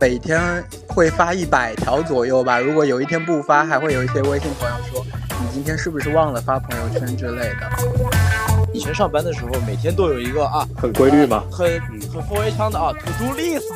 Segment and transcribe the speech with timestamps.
[0.00, 2.58] 每天会发一百条左右吧。
[2.58, 5.04] 如果有一天不发，还会有一些微信朋友说
[5.42, 7.68] 你今天是不是忘了发朋友圈之类的。
[8.72, 11.44] 以前上班的时候，每天都有一个啊，很规律吗？
[11.52, 11.78] 很
[12.12, 13.66] 很风味腔的啊，to do list。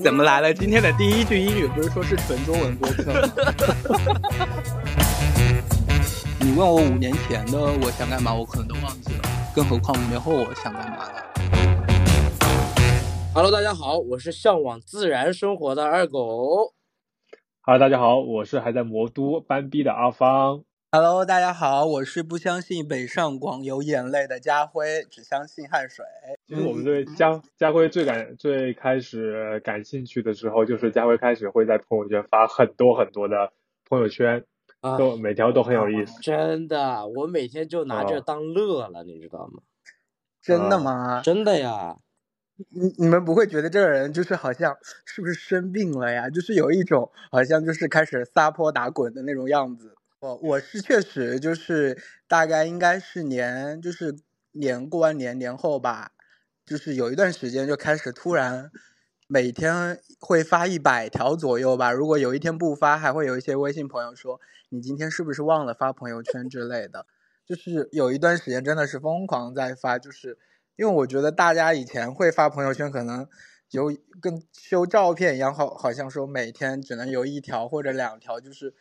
[0.00, 0.54] 怎么来了？
[0.54, 3.28] 今天的第一句英语不是说是纯中文播客吗？
[6.38, 9.22] 你问我五年前的我想干嘛，我可能都忘记了，
[9.52, 11.14] 更何况五年后我想干嘛了。
[13.40, 16.74] Hello，大家好，我是向往自然生活的二狗。
[17.60, 20.64] Hello，大家好，我是还在魔都班逼的阿芳。
[20.90, 26.04] Hello，大家好，我是不相信北上广有眼泪的家辉，只相信汗水。
[26.48, 33.52] 其实我们对家家辉最感最开始感兴趣的时候，就是家辉开始会在朋友圈发很多很多的
[33.88, 34.44] 朋友圈，
[34.80, 36.20] 啊，都每条都很有意思。
[36.20, 39.62] 真的，我每天就拿这哦当乐了，你知道吗？
[40.42, 41.20] 真的吗？
[41.22, 41.98] 真的呀，
[42.70, 46.28] 你你们不会觉得这个人就是好像是不是生病了呀？
[46.28, 49.94] 就是有一种好像就是开始撒泼打滚的那种样子。
[50.20, 54.16] 我我是确实就是大概应该是年就是
[54.52, 56.10] 年过完年年后吧，
[56.66, 58.72] 就是有一段时间就开始突然
[59.28, 61.92] 每天会发一百条左右吧。
[61.92, 67.06] 如果有一天不发，还会有一些微信朋友说你今天是不是忘了发朋友圈之类的。
[67.46, 70.36] 就是有一段时间真的是疯狂在发，就是
[70.78, 73.26] 因为我觉得大家以前会发朋友圈，可能
[73.72, 78.72] 有跟修照片一样，好好像说每天只能有一条或者两条，就是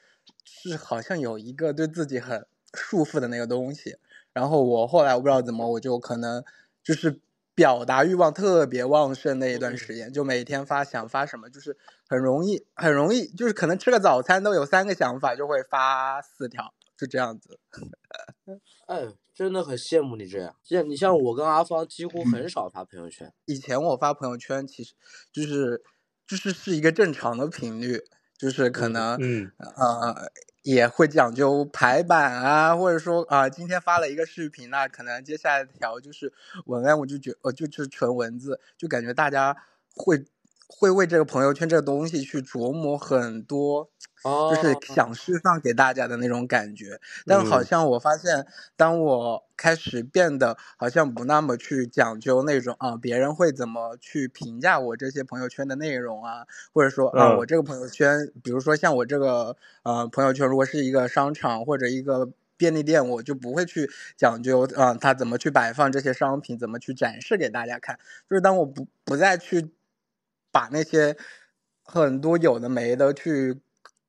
[0.45, 3.97] 是好像有一个对自己很束缚的那个东西。
[4.31, 6.43] 然后我后来我不知道怎么，我就可能
[6.83, 7.19] 就是
[7.55, 11.75] 表达欲望特别旺盛那一段时间，就每天发想发什么，就是
[12.07, 17.59] 很容易很容易，就是可能吃个早餐都有三个想法，就会发四条，就这样子。
[18.87, 20.55] 哎，真的很羡慕你这样。
[20.63, 23.31] 像你像我跟阿芳，几乎很少发朋友圈。
[23.45, 24.93] 以前我发朋友圈，其实
[25.31, 25.83] 就是
[26.25, 28.01] 就是是一个正常的频率，
[28.37, 30.31] 就是可能、嗯，呃
[30.63, 36.33] 也会讲究排版啊，或者说啊、今天发了一个视频那可能接下来条就是
[36.65, 39.55] 文案，我就觉我就是纯文字，就感觉大家
[39.95, 40.25] 会
[40.67, 43.89] 会为这个朋友圈这个东西去琢磨很多。
[44.23, 46.99] 哦，就是想释放给大家的那种感觉。
[47.25, 62.31] 但好嗯像我发现，当我开始变得好像不那么去讲究那种啊，别人会怎么去评价我这些朋友圈的内容啊，或者说啊，嗯我这个朋友圈，比如说像我这个呃朋友圈，如果是一个商场或者一个。
[62.59, 67.99] 便利店我就不会去讲究啊，它怎么去摆放这些商品，怎么去展示给大家看。
[68.27, 69.69] 就是当我不不再去
[70.57, 71.15] 把那些
[71.83, 73.61] 很多有的没的去，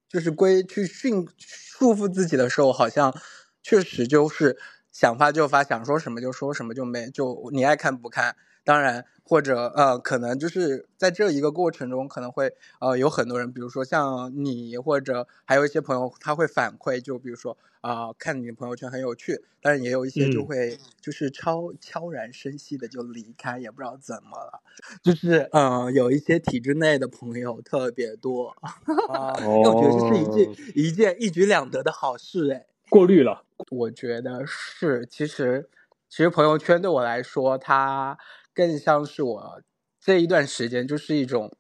[0.09, 3.14] 就是归去训束缚自己的时候，好像
[3.62, 4.56] 确实就是
[4.91, 8.34] 想发就发，想说什么就说什么，就没就你爱看不看。
[8.69, 24.61] 当然，或者呃，可能就是在这一个过程中，可能会呃有很多人，比如说像你，或者还有一些朋友，他会反馈，就比如说啊、看你的朋友圈很有趣，但是也有一些就嗯会就是悄悄然声息的就离开，也不知道怎么了。
[25.03, 28.55] 就是嗯、呃有一些体制内的朋友特别多，
[29.06, 32.67] 啊，我觉得这是一哦件一件一举两得的好事哎。
[32.91, 33.45] 过滤了。
[33.71, 35.69] 我觉得是，其实
[36.09, 38.17] 其实朋友圈对我来说，它
[38.58, 39.62] 更像是我
[40.00, 41.56] 这一段时间就是一种，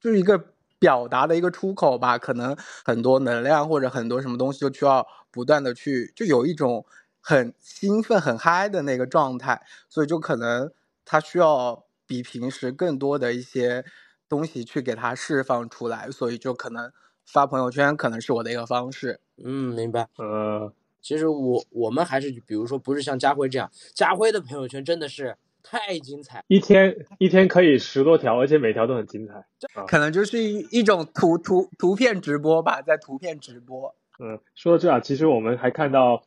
[0.00, 2.16] 就是一个表达的一个出口吧。
[2.16, 6.86] 可能很多能量或者很多什么东西，就需要不断的去，就有一种
[7.20, 10.70] 很兴奋、很嗨的那个状态，所以就可能
[11.04, 13.84] 它需要比平时更多的一些
[14.28, 16.92] 东西去给它释放出来，所以就可能
[17.26, 19.20] 发朋友圈可能是我的一个方式。
[19.42, 20.06] 嗯，明白。
[20.18, 20.72] 呃，
[21.02, 25.36] 其实我我们还是比如说不是像家辉这样，家辉的朋友圈真的是
[25.70, 26.42] 太精彩。
[26.48, 29.44] 一天一天可以十多条，而且每条都很精彩。
[29.86, 33.94] 可能就是一一种图图图片直播吧，在图片直播。
[34.18, 36.22] 嗯，说到这啊，其实我们还看到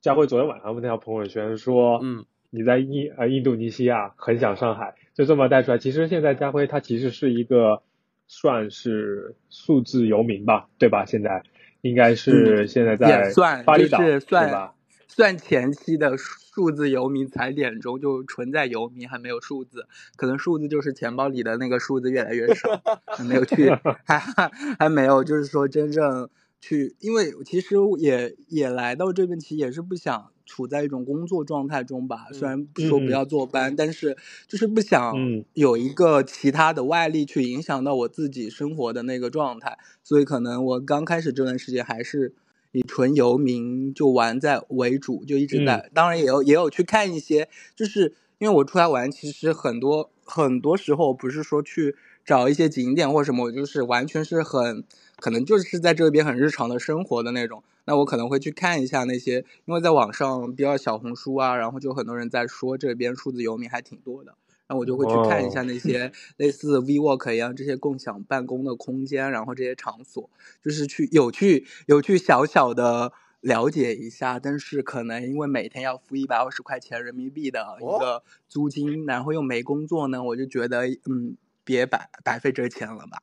[0.00, 5.78] 佳慧昨天晚上的那条朋友圈说，嗯，你在印呃印度尼西亚很想上海，就这么带出来。
[5.78, 7.82] 其实现在家辉他其实是一个
[8.28, 11.04] 算是数字游民吧，对吧？
[11.04, 11.42] 现在
[11.80, 14.74] 应该是现在在算巴厘岛，就是算对吧？
[15.18, 19.88] 算前期的数字游民踩点中，就纯在游民，还没有数字。
[20.14, 23.68] 可能数字就是钱包里的那个数字越来越少，还没有去，
[24.06, 24.48] 还还
[24.78, 26.30] 还没有，就是说真正
[26.60, 32.26] 去，因为其实也也来到这边，其实也是不想处在一种工作状态中吧。
[32.32, 34.16] 虽然说不要坐班，但是
[34.46, 42.36] 就是不想嗯有一个其他的外力去影响到我自己生活的那个状态，所以可能我刚开始这段时间还是。
[42.72, 54.84] 以纯游民就玩在为主，就一直在，当然也有也有去看一些，就是因为我出来玩，其实很多很多时候不是说去找一些景点或什么，我就是完全是很
[55.16, 57.62] 可能就是在这边很日常的生活的那种。
[57.86, 64.34] 那我可能会去看一下那些，因为在网上比较小红书啊，然后就很多人在说这边数字游民还挺多的。
[64.68, 70.28] 然后我就会去看一下那些 类似 WeWork 一样这些共享办公的空间，然后这些场所，
[70.62, 74.38] 就是去有去有去小小的了解一下。
[74.38, 83.22] 但是可能因为每天要付一百二十块钱人民币的一个租金，然后又没工作呢，我就觉得嗯，别白白费这钱了吧。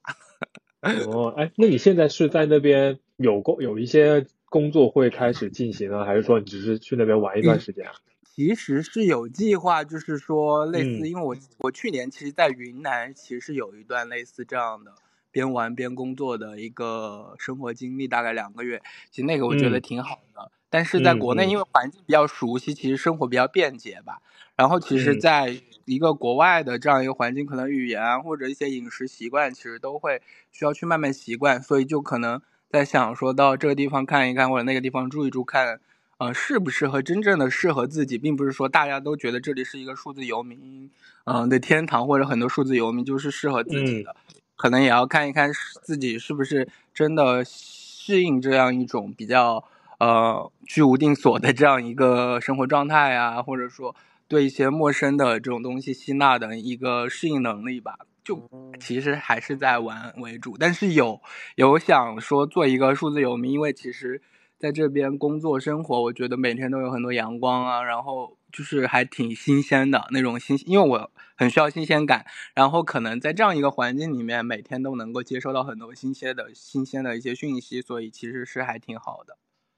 [1.07, 7.93] 哦，哎，那你现在是在那边有工有一些工作会开始进行了，还是说你只是去那边玩一段时间啊？
[8.35, 14.93] 其实是有计划，就是说类似，因为我我去年其实，在云南其实是有一段类似这样的
[15.31, 18.81] 边玩边工作的一个生活经历，大概两个月。
[19.09, 24.21] 其实那个我觉得挺好的，但是在国内因为环境比较熟悉，其实生活比较便捷吧。
[24.57, 30.21] 然后其实在一个国外的这样一个环境，可能语言或者一些饮食习惯，其实都会
[30.51, 35.79] 需要去慢慢习惯，所以就可能在想说到这个地方看一看，或者那个地方住一住看。
[36.17, 40.89] 呃，适不适合真正的适合自己，并不是说大家都觉得这里是一个数字游民，
[41.25, 44.15] 嗯的天堂，或者很多数字游民就是适合自己的，
[44.55, 45.51] 可能也要看一看
[45.83, 49.65] 自己是不是真的适应这样一种比较
[49.99, 53.93] 呃居无定所的这样一个生活状态啊，或者说
[54.29, 57.99] 对一些陌生的这种东西吸纳的一个适应能力吧。
[58.23, 61.19] 就其实还是在玩为主，但是有
[61.55, 64.21] 有想说做一个数字游民，因为其实。
[64.57, 72.25] 在这边工作生活，我觉得每天都有很多阳光啊，然后就是还挺新鲜的那种新，因为我很需要新鲜感，
[72.55, 79.37] 然后可能在这样一个环境里面，每天都能够接收到很多新鲜的新鲜的一些讯息，所以其实是还挺好的。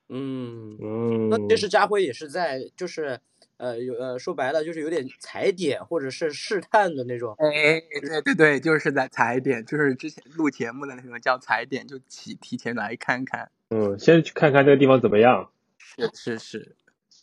[0.10, 3.20] 嗯嗯，那其实家辉也是在，就是
[3.58, 7.36] 呃有呃说白了就是有点踩点或者是试探的那种。
[7.40, 13.52] 哎，对对对，就是在踩点，就是之前录节目的那种叫踩点，就提提前来看看。
[13.70, 15.50] 嗯，先去看看这个地方怎么样。
[15.78, 16.76] 是是是，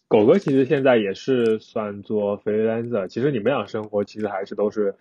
[0.09, 3.09] 狗哥其实现在也是算做 freelancer。
[3.09, 4.97] 其实你们俩生活其实还是都是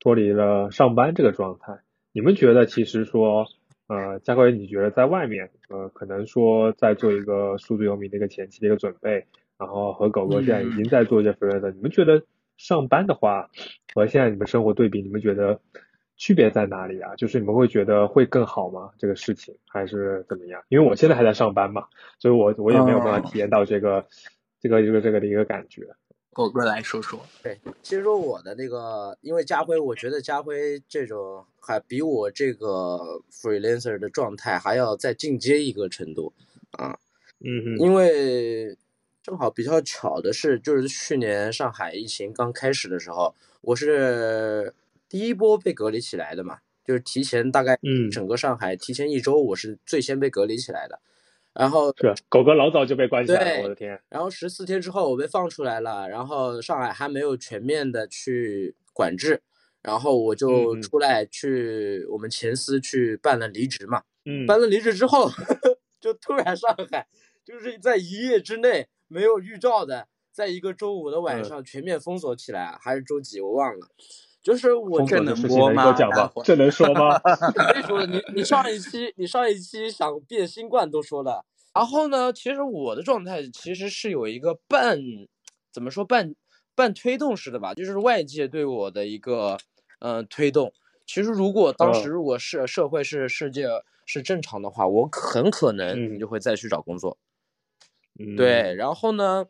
[0.00, 1.78] 脱离了上班这个状态。
[2.12, 3.46] 你们觉得其实说，
[3.86, 11.70] 呃，佳慧，你觉得在外面，呃，可能说在做一个数字游民的一个前期的一个准备，然后和狗哥现在已经在做一些 freelancer。
[11.72, 12.24] 你们觉得
[12.56, 13.50] 上班的话
[13.94, 15.60] 和现在你们生活对比，你们觉得？
[16.18, 17.14] 区别在哪里啊？
[17.14, 18.90] 就是你们会觉得会更好吗？
[18.98, 20.60] 这个事情还是怎么样？
[20.68, 21.86] 因为我现在还在上班嘛，
[22.18, 24.04] 所以我我也没有办法体验到这个
[24.60, 25.86] 这个这个这个的一个感觉。
[26.32, 27.20] 狗哥来说说。
[27.42, 36.32] 对，其实说我的那个，因为家辉，我觉得家辉这种还比我这个 freelancer 的状态还要再进阶一个程度
[36.72, 36.98] 啊。
[37.38, 37.78] 嗯嗯。
[37.78, 38.76] 因为
[39.22, 44.74] 正好比较巧的是，就是去年上海疫情刚开始的时候，我是。
[45.08, 51.00] 第一波被隔离起来的嘛，就是提前大概，嗯，整个上海提前一周，我是最先被隔离起来的。
[51.54, 54.00] 然后是狗哥老早就被关起来了，我的天！
[54.10, 59.42] 然后十四天之后我被放出来了，然后上海还没有全面的去管制，
[59.82, 64.04] 然后我就出来去我们前司去办了离职嘛。
[64.24, 65.28] 嗯，办了离职之后，
[65.98, 67.08] 就突然上海
[67.44, 73.88] 就是在一夜之内没有预兆的，在一个周五的晚上全面封锁起来，还是周几我忘了。
[74.40, 75.94] 就是我这能播吗？
[76.44, 77.18] 这能说吗？
[77.52, 81.44] 可以说你你上一期你上一期想变新冠都说了。
[81.74, 84.98] 然后呢，其实我的状态其实是有一个半
[85.72, 86.34] 怎么说半
[86.74, 89.58] 半推动式的吧，就是外界对我的一个
[90.00, 90.72] 呃推动。
[91.04, 93.66] 其实如果当时如果是社会是世界
[94.06, 97.18] 是正常的话，我很可能就会再去找工作。
[98.36, 99.46] 对，然后呢，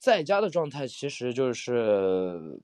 [0.00, 2.60] 在家的状态其实就是。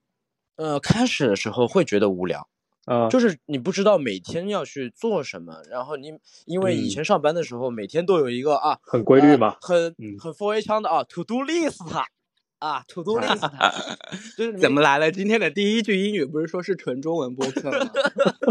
[0.59, 2.49] 呃，开始的时候会觉得无聊，
[2.87, 6.13] 啊，就是你不知道每天要去做什么，然后你
[6.47, 11.89] 因为以前上班的时候每天都有一个啊，很规律嘛，很很 f o r A 枪的啊，to do list，
[12.59, 13.49] 啊，to do list，
[14.37, 15.13] 就是怎么来了？
[15.13, 17.91] 今天的第一句英语不是说是纯中文播客吗？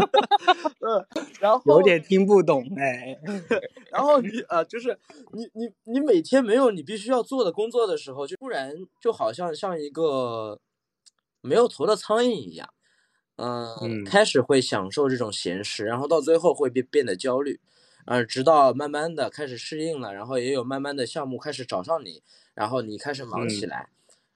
[0.80, 1.04] 嗯，
[1.40, 3.18] 然后有点听不懂哎，
[3.92, 4.98] 然后你呃，就是
[5.34, 10.58] 你你你每天没有你必须要做的工作的时候，就突然就好像像一个。
[11.40, 12.68] 没有头的苍蝇一样，
[13.36, 17.60] 嗯，开始会享受这种闲适，然后到最后会变变得焦虑，
[18.06, 22.22] 呃，直到慢慢的开始适应了，然后也有慢慢的项目开始找上你，
[22.54, 23.88] 然后你开始忙起来，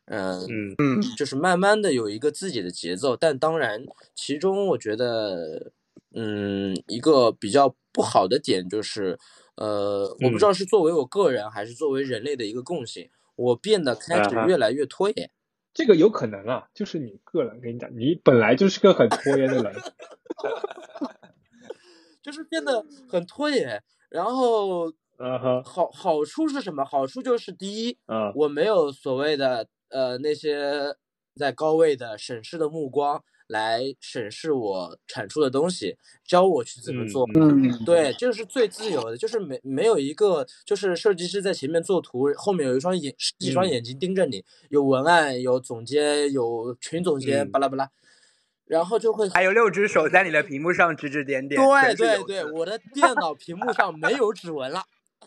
[0.06, 0.76] 嗯嗯。
[0.78, 5.72] 嗯，就是慢慢的有一个自己的节奏，但当然其中我觉得，
[6.14, 9.18] 嗯，一个比较不好的点就是，
[9.56, 15.30] 呃，我不知道是作为我个人还是作为人类的一个共性，我变得开始越来越拖延。
[15.74, 19.74] 这个有可能啊，就是你个人跟你讲，你本来就是个很拖延的人，
[22.22, 23.82] 就是变得很拖延。
[24.10, 26.84] 然后，嗯哼，好好处是什么？
[26.84, 30.94] 好处就是第一，嗯，我没有所谓的呃那些
[31.36, 37.28] 在高位的审视的目光来审视我产出的东西，教我去怎么做。
[37.34, 47.88] 嗯，对，这个是最自由的，就是没没有一个就是设计师在前面做图，后面有一双眼十几双嗯眼睛盯着你，有文案，有总监，有群总监，嗯巴拉巴拉，
[48.64, 51.60] 然后就会还有六只手在你的屏幕上指指点点。
[51.60, 54.82] 对对对，我的电脑屏幕上没有指纹了。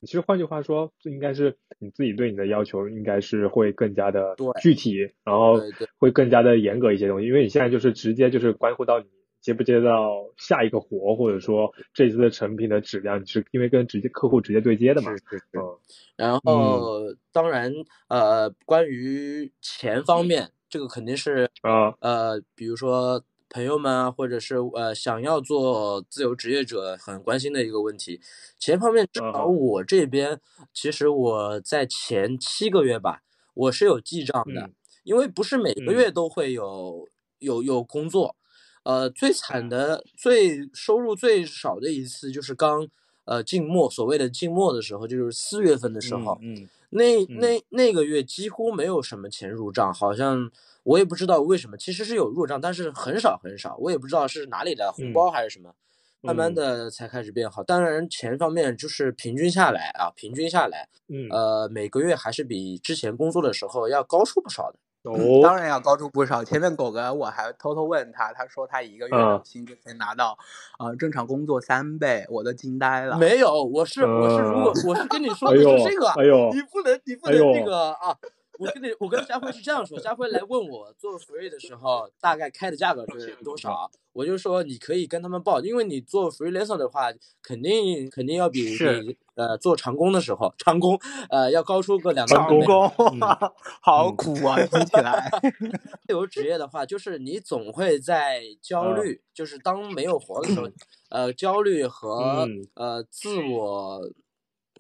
[0.06, 5.60] 其实换句话说，这应该是你自己对你的要求应该是会更加的对具体，然后
[5.98, 9.06] 会更加的严格一些东西，因为你现在就是直接就是关乎到你
[9.42, 15.44] 接不接到下一个活，或者说这次的成品的质量，你是因为跟直接客户直接对接的嘛，是是是。
[15.54, 15.78] 嗯。
[16.16, 17.72] 然后当然
[18.08, 21.94] 呃，关于钱方面，这个肯定是啊。
[22.00, 28.20] 呃，比如说朋友们啊，或者是呃想要做自由职业者很关心的一个问题。
[28.60, 30.40] 钱方面，至少我这边，
[30.74, 33.22] 其实我在前七个月吧，
[33.54, 34.74] 我是有记账的，嗯
[35.04, 37.08] 因为不是每个嗯月都会有
[37.40, 38.36] 有有工作。
[38.84, 42.88] 呃，最惨的、最收入最少的一次就是刚
[43.26, 50.50] 呃静默，所谓的静默的时候，就是四月份的时候，嗯那嗯那那个月几乎没有什么钱入账，好像
[50.84, 55.74] 我也不知道为什么，其实是有入账，但是很少很少，我也不知道是哪里的红包还是什么，
[56.22, 57.64] 慢慢嗯的才开始变好。
[57.64, 64.80] 当然钱方面就是平均下来啊，平均下来，嗯呃，每个月还是比之前工作的时候要高出不少的。
[65.12, 66.44] 哦当然要高出不少。
[66.44, 70.38] 前面狗哥我还偷偷问他，他说他一个月薪资可以拿到，
[70.80, 73.18] 呃，正常工作三倍，我都惊呆了。
[73.18, 78.18] 没有，我是我是如果嗯我是跟你说的是这个，哎呦你不能你不能那个啊。
[78.60, 90.98] 我跟你，我跟佳 辉是这样说，佳辉来问我做 free 的时候，大概开的价格是多少，我就说你可以跟他们报，因为你做 freelancer 的话，肯定肯定要比你呃做长工的时候，长工
[91.30, 92.66] 呃要高出个两到长三倍。
[92.66, 93.20] 工嗯
[93.82, 95.30] 好嗯苦啊，听起来。
[96.08, 100.68] 自由职业的话，就是你总会在焦虑，就是当没有活的时候，
[101.10, 104.02] 呃，焦虑和、嗯呃自我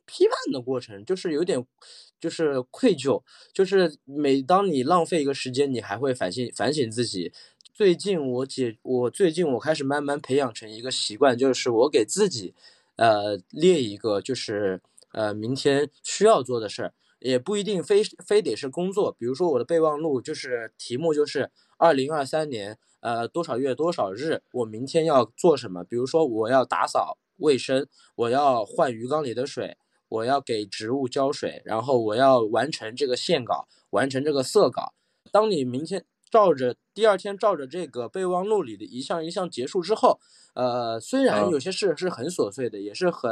[0.05, 1.65] 批判的过程，就是有点
[2.25, 3.22] 就是愧疚，
[3.53, 7.32] 就是每当你浪费一个时间，你还会反省反省自己。
[7.72, 12.55] 最近我解我最近我开始慢慢培养成一个习惯，就是我给自己
[12.96, 19.12] 呃列一个就是呃明天需要做的事儿，也不一定非非得是工作。
[19.12, 25.84] 比如说我的备忘录就是题目就是二零二三年呃多少月多少日，我明天要做什么？
[25.84, 29.77] 比如说我要打扫卫生，我要换鱼缸里的水，
[30.09, 34.93] 我要给植物浇水，然后我要完成这个线稿，完成这个色稿。
[35.31, 40.19] 当你明天照着第二天照着这个备忘录里的一项一项结束之后，
[40.53, 43.29] 呃，虽然啊有些事是很琐碎的，也是很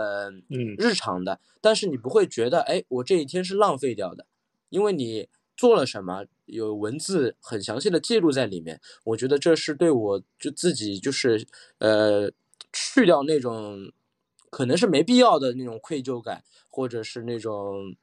[0.49, 4.25] 嗯日常的，但是你不会觉得，哎，我这一天是浪费掉的，
[4.69, 8.81] 因为你做了什么，有文字很详细的记录在里面。
[9.03, 11.45] 我觉得这是对我就自己就是
[11.77, 12.31] 呃
[12.71, 13.91] 去掉那种
[14.53, 17.95] 可能是没必要的那种愧疚感，或者是那种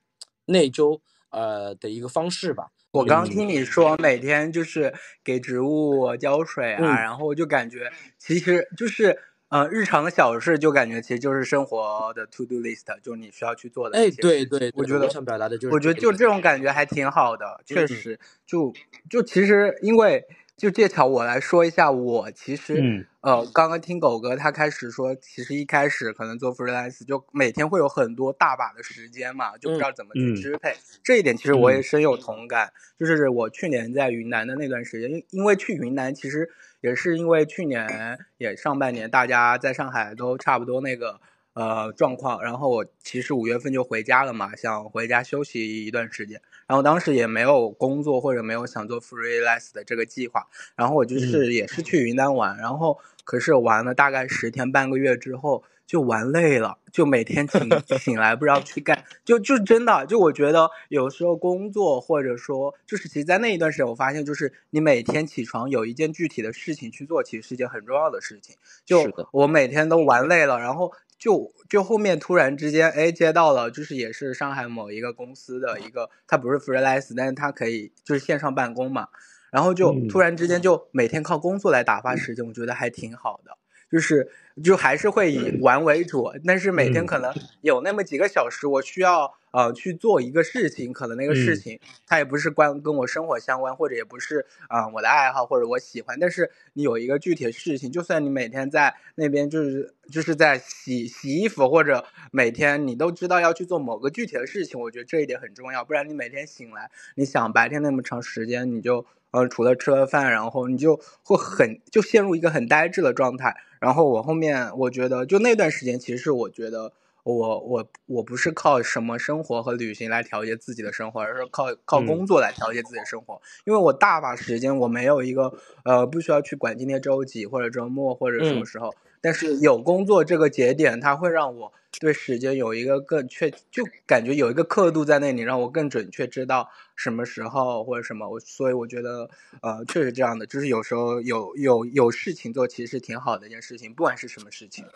[0.47, 2.73] 内疚呃的一个方式吧。
[2.91, 3.31] 我刚嗯。
[3.31, 4.93] 听你说每天就是
[5.23, 7.03] 给植物浇水啊，嗯。
[7.03, 9.17] 然后就感觉其实就是
[9.49, 17.87] 呃日常的小事，就感觉其实就是生活的 to do list，就是你需要去做的哎，对对，我觉得我想表达的就是我觉得就这种感觉还挺好的，确嗯。
[17.87, 18.73] 实，就
[19.09, 20.27] 就其实因为
[20.57, 30.77] 就借巧我来说一下，我其实、嗯呃刚刚听狗哥他开始说，其实一开始可能做 freelance 就每天会有很多大把的时间嘛，就不知道怎么去嗯支配。
[31.03, 36.51] 这一点其实我也嗯深有同感，就是我去年在云南的那段时间，因因为去云南其实
[36.81, 41.21] 也是因为去年也上半年大家在上海都差不多那个。
[41.53, 50.47] 呃，状况，然后我其实五月份就回家了嘛，想回家休息一段时间，然后当时也没有工作或者没有想做 freelance 的这个计划，
[50.77, 68.55] 然后我就是也是去云南玩，然后可是玩了大概十天半个月之后就玩累了，就每天醒醒来不知道去干，就就真的就我觉得有时候工作或者说就是其实，在那一段时间我发现就是你每天起床有一件具体的事情去做，其实是一件很重要的事情。
[68.85, 79.09] 就我每天都玩累了，然后就就后面突然之间，哎，接到了，就是也是上海某一个公司的一个，他不是 freelance，但是他可以就是线上办公嘛，
[79.53, 80.09] 然后就嗯。
[80.09, 83.59] 突然之间就每天靠工作来打发时间，我觉得还挺好的。
[83.93, 84.31] 就是
[84.65, 87.07] 就还是会以玩为主，但是每天嗯。
[87.07, 113.57] 可能有那么几个小时，我需要呃去做一个事情，可能那个事情它也不是关跟我生活相关，或者也不是啊我的爱好或者我喜欢，但是你有一个具体的事情，就算你每天在那边就是就是在洗洗衣服，或者每天你都知道要去做某个具体的事情，我觉得这一点很重要，不然你每天醒来，你想白天那么长时间，你就呃除了吃了饭，然后你就会很就陷入一个很呆滞的状态。
[113.81, 123.41] 然后我后面我觉得，就那段时间，其实我觉得我我我不是靠什么生活和旅行来调节自己的生活，而是靠靠工作来调节自己的生活。
[123.65, 125.53] 因为我大把时间，我没有一个
[125.85, 138.29] 呃不需要去管今天周几或者周末或者什么时候，但是有工作这个节点，它会让我对时间有一个更确，就感觉有一个刻度在那里，让我更准确知道什么时候或者什么。
[138.29, 139.29] 我所以我觉得
[139.61, 144.87] 呃确实这样的，就是有时候有有有事情做，其实挺好的一件事情，不管是什么事情。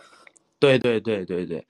[0.58, 1.66] 对对对对对。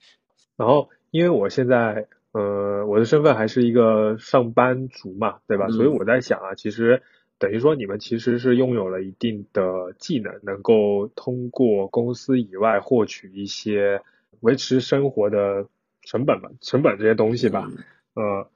[0.57, 5.67] 然后，因为我现在，呃，我的身份还是一个上班族嘛，对吧？
[5.69, 7.01] 所以我在想啊，其实
[7.37, 14.01] 等于说你们其实是拥有了一定的技能，能够通过公司以外获取一些
[14.39, 15.67] 维持生活的
[16.03, 17.69] 成本吧，成本这些东西吧，
[18.13, 18.49] 呃，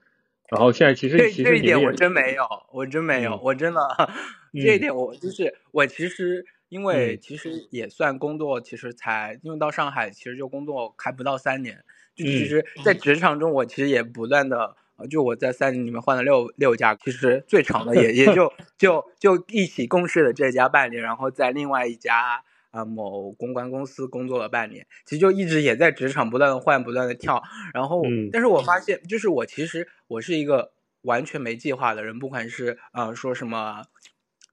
[0.50, 3.82] 然后现在其实这这一点我真没有，我真没有，我真的
[4.54, 6.46] 这一点我就是我其实。
[6.70, 11.84] 因为其实也算工作，其实才因为到上海，其实就工作还不到三年。
[12.16, 14.76] 就其实，在职场中，我其实也不断的，
[15.10, 27.42] 就我在三年里面换了六六家，其实最长的也也 就就就一起共事的这家半年，然后在另外一家啊某公关公司工作了半年，其实就一直也在职场不断的换，不断的跳。
[27.74, 30.74] 然后，但是我发现，就是我其实我是一个
[31.04, 33.84] 完全没计划的人，不管是啊说什么。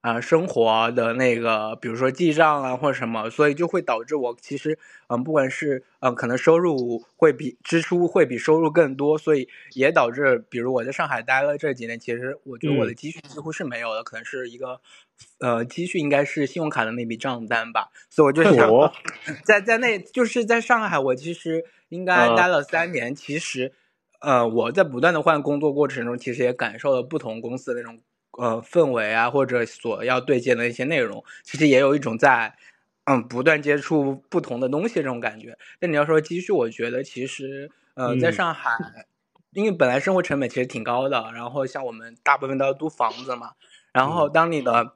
[0.06, 14.80] 啊，生活的那个，比如说记账啊，或者什么，所以就会导致我其实，嗯，不管是嗯，可能收入会比支出会比收入更多，所以也导致，比如我在上海待了这几年，其实我觉得我的积蓄几乎是没有的，可能是一个，
[15.40, 18.70] 呃，积蓄应该是信用卡的那笔账单吧，所以我就想，
[19.44, 23.73] 在在那就是在上海，我其实应 该待了三年，其实，
[24.21, 27.99] 呃，我在不断的换工作过程中，其实也感受了不同公司的那种。
[28.38, 32.56] 呃，氛围啊，或者所要对接的一些内容，其实也有一种在，
[33.04, 35.58] 嗯，不断接触不同的东西这种感觉。
[35.80, 38.76] 但你要说积蓄，我觉得其实，呃，在上海，
[39.52, 43.52] 因为本来生活成本其实挺高的，然后像我们大部分都要租房子嘛，
[43.92, 44.94] 然后当你的。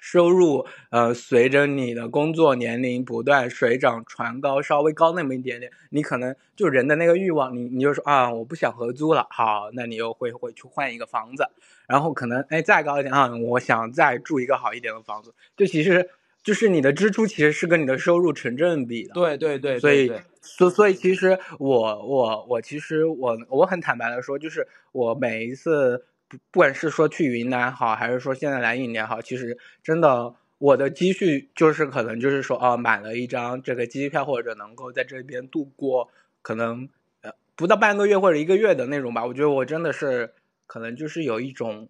[0.00, 11.48] 收入呃，随着你的工作年龄不断水涨船高，稍微高那么一点点，你可能就人的那个欲望，你你就说啊，我不想合租了，好，那你又会会去换一个房子，
[11.88, 16.08] 然后可能哎再高一点啊，我想再住一个好一点的房子，就其实
[16.42, 26.04] 就是你的支出其实是跟你的收入成正比的，对对对，所以所所以其实我我我其实我我很坦白的说，就是我每一次。
[26.28, 36.10] 不，不管是说去云南好，还是说现在来印尼好，其实真的我的积蓄就是可能就是说哦，买了一张这个机票，或者能够在这边度过
[36.42, 36.88] 可能
[37.22, 39.24] 呃不到半个月或者一个月的那种吧。
[39.24, 40.32] 我觉得我真的是
[40.66, 41.88] 可能就是有一种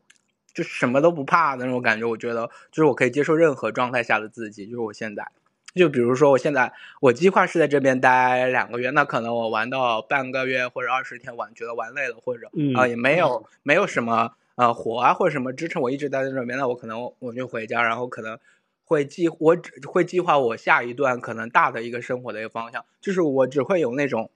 [0.53, 2.07] 就什么都不怕的那种感觉。
[2.07, 5.27] 我觉得就是我可以接受任何状态下的自己，就是我现在。
[5.76, 13.46] 就比如说，我现在我计划是在这边待两个月，那可能我玩到半个月或者二十天玩，觉得玩累了，或者啊也没有。
[13.62, 18.38] 没有什么呃活啊或者什么支撑我一直待在这边，那我可能我就回家，然后可能
[18.84, 24.30] 会计我只会计划我下一段可能大的一个生活的一个方向，就是我只会有那种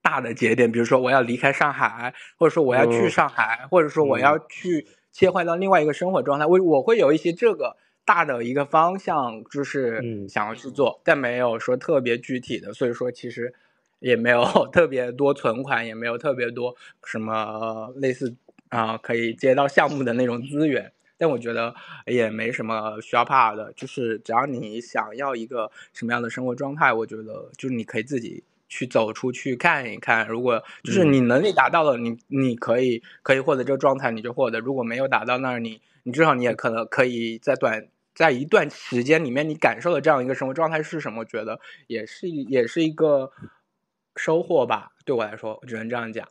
[0.00, 7.76] 大的节点，比如说我要离开上海，或者说我要去上海，或者说我要去切换到另外一个生活状态，我我会有一些这个。
[8.04, 13.54] 大的一个方向就是想要去做，但没有说特别具体的，所以说其实
[14.00, 18.34] 也没有 特别多存款，也没有特别多什么类似
[18.68, 20.92] 啊可以接到项目的那种资源。
[21.16, 21.72] 但我觉得
[22.06, 30.26] 也没什么需要怕的，就是只要你想要一个什么样的生活状态，我觉得就是你可以自己去走出去看一看。
[30.26, 37.86] 如果就是你能力达到了，你你可以可以获得这个状态，你就获得；如果没有达到那儿，你你至少你也可能可以在短。
[38.14, 41.20] 在一段时间里面，你感受的这样一个生活状态是什么？
[41.20, 43.32] 我觉得也是也是一个
[44.14, 44.92] 收获吧。
[45.04, 46.28] 对我来说，我只能这样讲。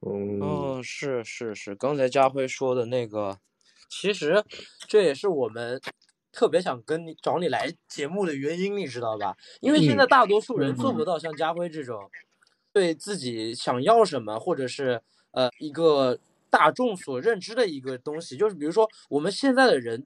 [0.00, 3.38] 嗯，是是是，刚才家辉说的那个，
[3.88, 4.44] 其实
[4.88, 5.80] 这也是我们
[6.32, 9.36] 特别想跟你找你来节目的原因，你知道吧？
[9.60, 12.10] 因为现在大多数人做不到像家辉这种，
[12.72, 16.18] 对自己想要什么，或者是呃一个
[16.50, 20.04] 大众所认知的一个东西，就是比如说我们现在的人。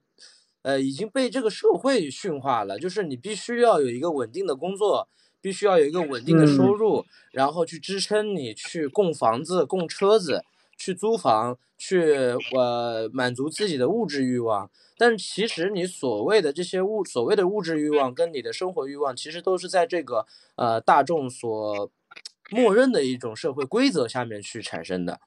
[0.62, 5.09] 呃，已经被这个社会驯化了，就是你必须要有一个稳定的工作，
[5.40, 10.44] 必须要有一个稳定的收入，然后去支撑你去供房子、供车子、
[10.79, 12.14] 去租房、去
[12.55, 14.70] 呃满足自己的物质欲望。
[14.96, 21.90] 但其实你所谓的这些物所谓的物质欲望跟你的生活欲望，其实都是在这个呃大众所
[22.53, 25.18] 默认的一种社会规则下面去产生的。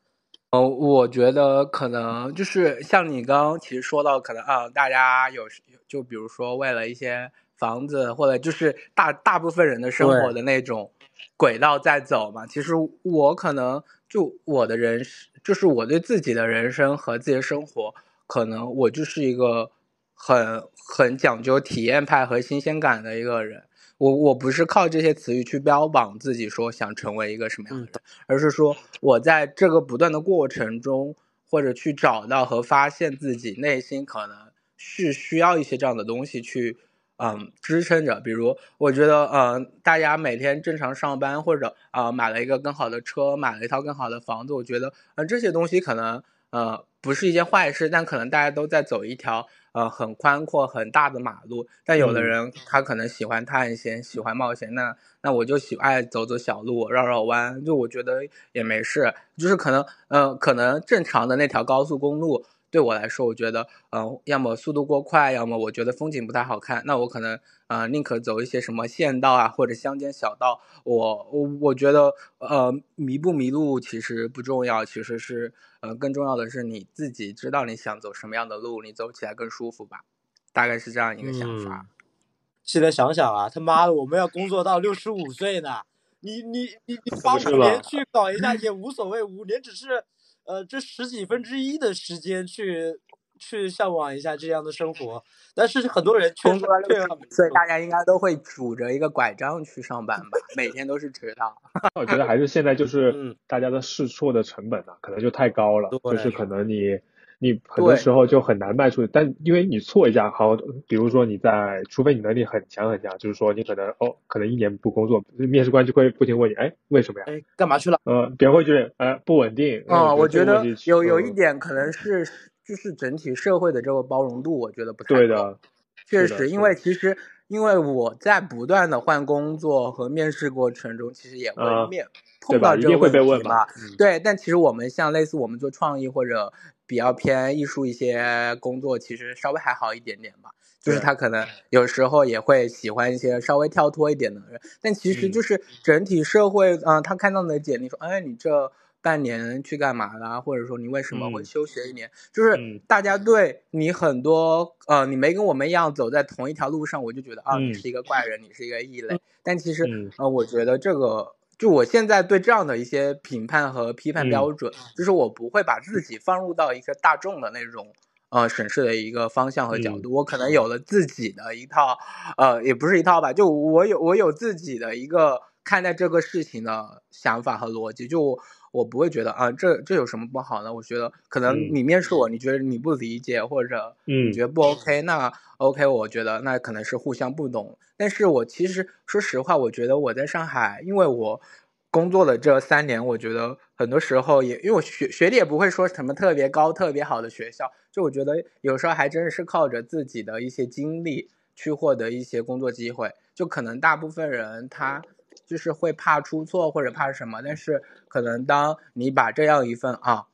[0.51, 5.43] 呃，我觉得可能就是像你刚刚其实说到，可能啊，大家有
[5.87, 10.91] 就比如说为了一些房子，或者就是大大部分人的生活的那种
[11.35, 12.45] 轨道在走嘛。
[12.47, 15.05] 其实我可能就我的人，
[15.43, 17.93] 就是我对自己的人生和自己的生活，
[18.25, 19.71] 可能我就是一个
[20.13, 20.63] 很
[20.95, 23.63] 很讲究体验派和新鲜感的一个人。
[23.97, 31.15] 我我不是靠这些词语去标榜自己说想成为一个什么样的，而是说我在这个不断的过程中，
[31.49, 34.35] 或者去找到和发现自己内心可能
[34.75, 36.77] 是需要一些这样的东西去，
[37.17, 38.19] 嗯，支撑着。
[38.19, 49.47] 比如我觉得，嗯，大家每天正常上班，或者啊买了一个更好的车，买了一套更好的房子，我觉得，嗯，这些东西可能，呃，不是一件坏事，但可能大家都在走一条。
[49.75, 58.21] 呃，很宽阔很大的马路，但有的人他可能喜欢探险，喜欢冒险，那那我就喜爱走走小路，绕绕弯，就我觉得
[58.53, 62.45] 也没事，就是可能，呃，可能正常的那条高速公路。
[62.71, 66.81] 对我来说，我觉得，嗯，要么速度过快，要么我觉得风景不太好看。
[66.85, 70.59] 那我可能，呃，宁可走一些什么县道啊，或者乡间小道。
[70.83, 75.53] 我我我觉得，呃，迷不迷路其实不重要，其实是，
[75.87, 80.03] 呃，更重要的是你自己知道你想走什么样的路，你走起来更舒服吧。
[80.51, 81.87] 大概是这样一个想法。
[82.63, 85.81] 现在想想啊，他妈的，我们要工作到六十五岁呢。
[86.21, 90.05] 你你你你花五年去搞一下 也无所谓，五年只是。
[90.47, 92.99] 呃，这十几分之一的时间去
[93.39, 96.97] 去向往一下这样的生活，但是很多人工作六
[97.29, 101.55] 所以大家应该都会拄着一个拐杖去上班吧，每天都是迟到。
[101.99, 106.99] 我觉得还是现在就是大家的试错的成本呢，可能就太高了，就是可能你。
[107.37, 110.55] 你很多时候就很难迈出，但因为你错一下，好，
[110.87, 117.25] 比如说你在，除非你能力很强很强，就是说你可能哦，可能一年不工作，面试官就会不停问你，哎，为什么呀？
[117.27, 117.99] 哎，干嘛去了？
[118.05, 119.83] 呃，别人会觉得，呃，不稳定。
[119.89, 122.25] 啊，我觉得有有一点可能是，
[122.65, 125.59] 就是整体社会的这个包容度，我觉得不太对的。
[126.07, 132.07] 确实，因为其实因为我在不断的换工作和面试过程中，其实也会面
[132.41, 133.65] 碰到这个问题嘛。
[133.97, 136.51] 对，但其实我们像类似我们做创意或者。
[136.87, 140.51] 比较偏艺术一些工作，其实稍微还好一点点吧。
[140.79, 148.71] 就是他可能有时候也会喜欢一些稍微跳脱一点的人，但其实就是整体社会，嗯，他看到你的简历说，哎，你这
[149.05, 150.41] 半年去干嘛啦？
[150.41, 152.09] 或者说你为什么会休学一年？
[152.33, 159.21] 就是大家对你很多，呃，你没跟我们一样走在同一条路上，我就觉得啊，你是一个怪人，你是一个异类。
[159.43, 159.83] 但其实，
[160.17, 161.35] 呃，我觉得这个。
[161.57, 167.93] 就我现在对这样的一些评判和批判标准，就是我不会把自己放入到一个大众的那种
[168.27, 171.97] 呃审视的一个方向和角度，我可能有了自己的一套，
[172.35, 178.37] 呃，也不是一套吧，就我有我有自己的一个看待这个事情的想法和逻辑，就
[178.75, 180.73] 我不会觉得啊，这这有什么不好呢？
[180.73, 187.77] 我觉得可能你面试我，你觉得你不理解或者你觉得不 OK，那 OK，我觉得那可能是互相不懂。
[187.95, 191.41] 但是我其实说实话，我觉得我在上海，因为我
[191.89, 203.11] 工作的这三年，我觉得很多时候也因为我学学历也不会说什么特别高、特别好的学校，就我觉得有时候还真的是靠着自己的一些经历去获得一些工作机会。
[203.33, 205.01] 就可能大部分人他
[205.45, 210.25] 就是会怕出错或者怕什么，但是可能当你把这样一份啊，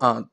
[0.00, 0.28] 嗯，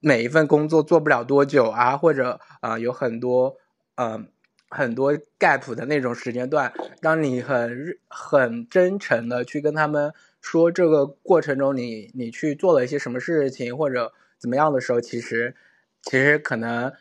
[0.00, 3.56] 每一份工作做不了多久啊，或者啊有很多
[3.96, 4.28] 嗯。
[4.68, 15.54] 很多 gap 的那种时间段，当你很很真诚的去跟他们说这个过程中你你去做了一些什么事情或者怎么样的时候，其实
[16.02, 16.92] 其实可能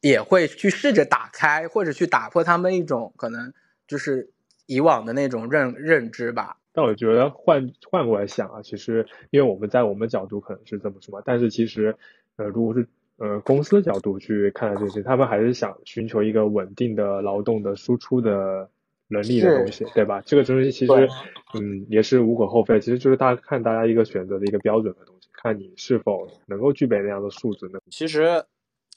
[0.00, 3.54] 也会去试着打开或者去打破他们一种可能
[3.86, 4.32] 就是
[4.72, 6.56] 以往的那种认认知吧。
[6.72, 11.96] 但我觉得换换过来想啊，其实因为我们在我们角度可能是这么说，但是其实
[12.36, 12.86] 呃如果是。
[13.18, 18.68] 呃，公司角度去看待这些，他们还是想寻求一个稳定的劳动的输出的
[19.06, 20.20] 能力的东西，对吧？
[20.24, 21.08] 这个东西其实，
[21.54, 22.80] 嗯，也是无可厚非。
[22.80, 27.78] 其实就是大家看大家一个选择的一个标准的东西，看你是否能够具备那样的素质呢？
[27.90, 28.42] 其实，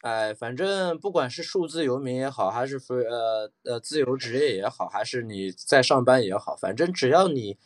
[0.05, 7.57] 哎，反正不管是数字游民也好，还是非呃呃自由职业也好，还是你在上班也好，反正只要你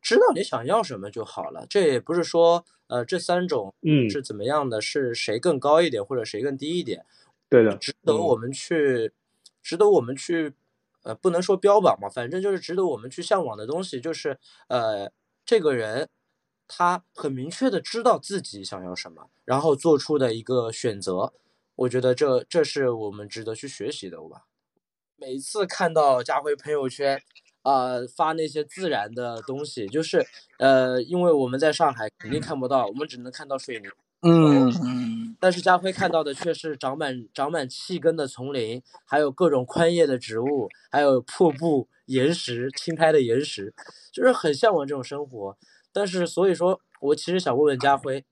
[0.00, 1.66] 知道你想要什么就好了。
[1.68, 2.64] 这也不是说。
[2.86, 4.78] 呃，这三种嗯是怎么样的？
[4.78, 7.04] 是谁更高一点，或者谁更低一点？
[7.48, 9.10] 对的，值得我们去，
[9.62, 10.52] 值得我们去，
[11.02, 15.10] 呃，不能说标榜嘛，反正就是值得我们去向往的东西，就是呃，
[15.46, 16.10] 这个人
[16.68, 21.32] 他很明确的知道自己想要什么，然后做出的一个选择。
[21.76, 24.46] 我觉得这这是我们值得去学习的吧。
[25.16, 27.20] 每次看到家辉朋友圈，
[27.62, 30.24] 呃，发那些自然的东西，就是
[30.58, 33.88] 呃，因为我们在上海肯定看不到，我们只能看到水泥。
[34.22, 35.36] 嗯嗯。
[35.40, 43.74] 但是家辉看到的却是长满长满气根的丛林，还有各种宽叶的植物，还有瀑布、岩石、轻拍的岩石，
[44.12, 45.56] 就是很向往这种生活。
[45.92, 48.24] 但是所以说，我其实想问问家辉，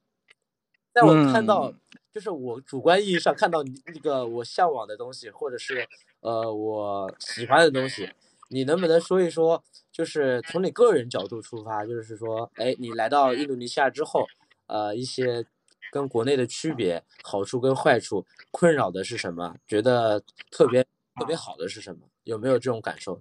[0.92, 1.74] 在我看到。
[2.12, 5.88] 就是我主观意义上看到你那个我向往的东西，或者是
[6.20, 8.12] 呃我喜欢的东西，
[8.50, 9.64] 你能不能说一说？
[9.90, 14.26] 就是从你个人角度出发，就是说，哎，你来到印度尼西亚之后，
[14.66, 15.44] 呃，一些
[15.90, 19.56] 跟国内的区别、好处跟坏处，困扰的是什么？
[19.66, 20.82] 觉得特别
[21.18, 22.08] 特别好的是什么？
[22.24, 23.20] 有没有这种感受？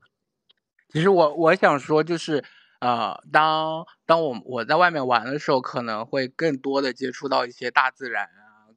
[0.90, 2.44] 其实我我想说，就是
[2.80, 8.30] 呃，当当我我在外面玩的时候，可能会更多的接触到一些大自然。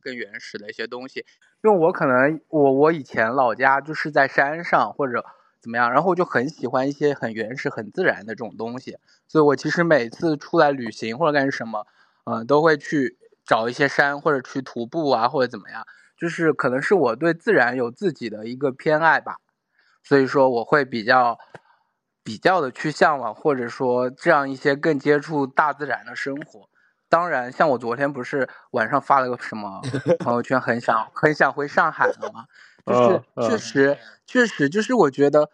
[0.04, 1.24] 更原始的一些东西，
[1.62, 5.24] 因为我可能我我以前老家就是在山上或者
[5.60, 11.86] 怎么样，然后我就很喜欢一些很原始、很自然的这种东西，所以我其实每次出来旅行或者干什么，
[12.26, 15.86] 嗯，都会去找一些山或者去徒步啊或者怎么样，
[16.18, 19.38] 就是可能是我对自然有自己的一个偏爱吧，
[20.02, 21.38] 所以说我会比较
[22.22, 26.68] 比较的去向往或者说这样一些更接触大自然的生活。
[27.14, 29.80] 当然，像我昨天不是晚上发了个什么
[30.18, 32.46] 朋友圈，很想很想回上海了吗？
[32.84, 35.48] 就是确实确实就是我觉得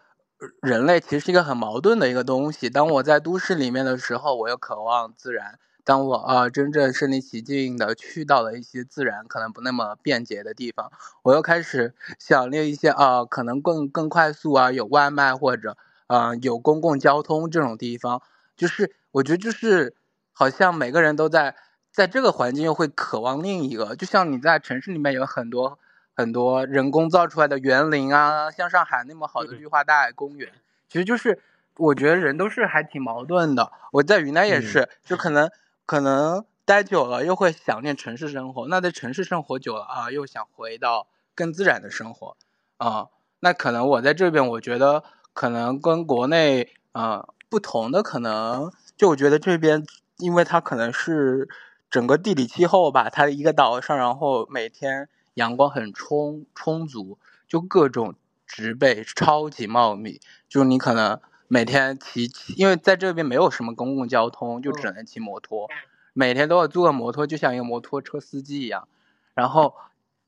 [0.59, 2.67] 人类其实是一个很矛盾的一个东西。
[2.67, 18.19] 当我在都市里面的时候，我又渴望自然；当我啊真正身临其境的去到了一些自然可能不那么便捷的地方，我又开始想念一些啊可能更更快速啊有外卖或者啊有公共交通这种地方。
[18.57, 19.93] 就是我觉得就是。
[20.41, 21.55] 好像每个人都在
[21.91, 25.77] 在这个环境又会渴望另一个，就像你在城市里面有很多
[26.15, 30.51] 很多人工造出来的园林啊，像上海那么好的绿化带公园，
[30.87, 31.39] 其实就是
[31.77, 33.71] 我觉得人都是还挺矛盾的。
[33.91, 35.47] 我在云南也是，就可能
[35.85, 42.35] 可能待久了又会想念城市生活，那在城市生活久了啊，又想回到更自然的生活
[42.77, 43.09] 啊。
[43.41, 49.85] 那可能我在这边，我觉得可能跟国内啊不同的，可能就我觉得这边。
[50.21, 51.49] 因为它可能是
[51.89, 58.15] 整个地理气候吧，它一个岛上，然后每天阳光很充充足，就各种
[58.47, 65.67] 植被超级茂密，就你可能每天骑骑，因为在这边没有什么公共交通，就只能骑摩托，
[66.13, 68.87] 每天都要租个摩托，就像一个摩托车司机一样，
[69.33, 69.75] 然后。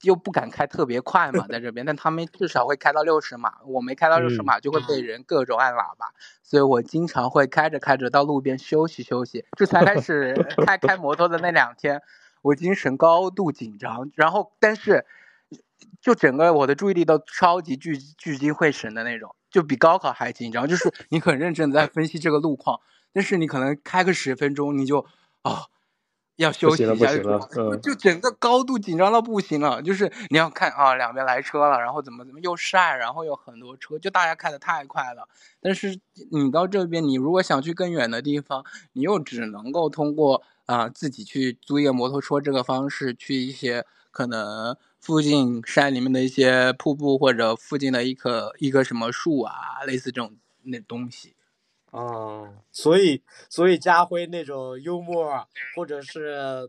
[0.04, 6.14] 又不敢开特别快嘛， 在这边，但他们至少会开到六十码，我没开到六十码就会被人各种按喇叭，
[6.44, 9.46] 所以我经常会开着开着到路边休息休息。
[9.58, 10.34] 这才开始
[10.66, 12.02] 开开摩托的那两天，
[12.42, 15.06] 我精神高度紧张，然后但是
[16.02, 22.82] 就整个我的注意力都超级聚聚精会神的那种，就比高考还紧张，就是你很认真的在分析这个路况，
[23.14, 25.06] 但是你可能开个十分钟你就
[25.44, 25.68] 啊。
[26.38, 29.82] 要休息一下，就就整个高度紧张到不行了。
[29.82, 35.28] 就是你要看啊，两边来车了，然后怎么怎么又晒，然后有很多车，就大家开的太快了。
[35.62, 36.00] 但是
[36.32, 51.36] 你到这边，你如果想去更远的地方，你又只能够通过啊自己去租一个摩托车这个方式去一些可能附近山里面的一些瀑布或者附近的一棵一棵什么树啊，类似这种那东西。
[51.94, 56.68] 哦，所以所以家辉那种幽默或者是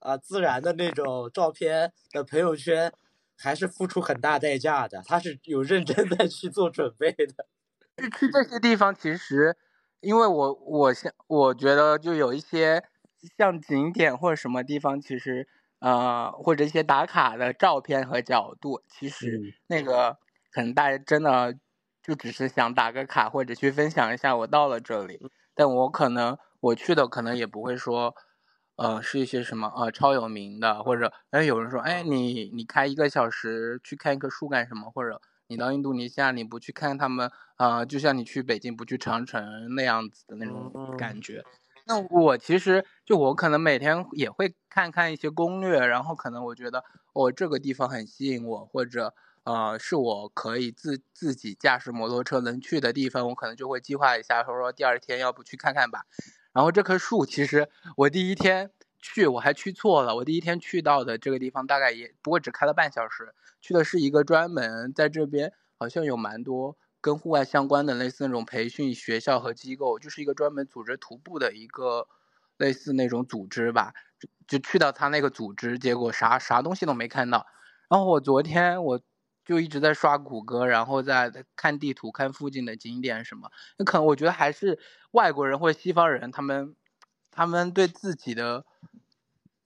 [0.00, 2.92] 啊自然的那种照片的朋友圈，
[3.38, 5.00] 还是付出很大代价的。
[5.06, 7.46] 他是有认真在去做准备的。
[8.18, 9.56] 去这些地方，其实
[10.00, 12.82] 因为我我像我觉得就有一些
[13.38, 15.46] 像景点或者什么地方，其实
[15.78, 20.18] 呃或者一些打卡的照片和角度，其实那个
[20.50, 21.56] 可能大家真的。
[22.04, 28.14] 就只是想打个卡或者去分享一下我到了这里，但我可能我去的可能也不会说，
[28.76, 41.42] 呃，是一些什么呃超有名的，或者哎有人说哎你你开一个小时去看一棵树干什么，或者你到印度尼西亚你不去看他们啊，就像你去北京不去长城那样子的那种感觉。
[41.86, 49.14] 那我其实就我可能每天也会看看一些攻略，然后可能我觉得我这个地方很吸引我，或者。
[49.44, 56.06] 呃，是我可以自自己驾驶摩托车能去的地方，我可能就会计划一下，说说第二天要不去看看吧。
[56.52, 72.08] 然后这棵树，其实我第一天去我还去错了，我第一天去到的这个地方大概也不过只开了半小时，去的是一个专门在这边好像有蛮多跟户外相关的类似那种培训学校和机构，就是一个专门组织徒步的一个
[72.56, 73.92] 类似那种组织吧。
[74.18, 77.46] 就就去到他那个组织，结果啥啥东西都没看到。
[77.90, 79.00] 然后我昨天我
[79.44, 83.50] 就一直在刷谷歌，然后在看地图，看附近的景点什么。
[83.78, 84.78] 那可能我觉得还是
[85.10, 86.74] 外国人或者西方人，他们
[87.30, 88.64] 他们对自己的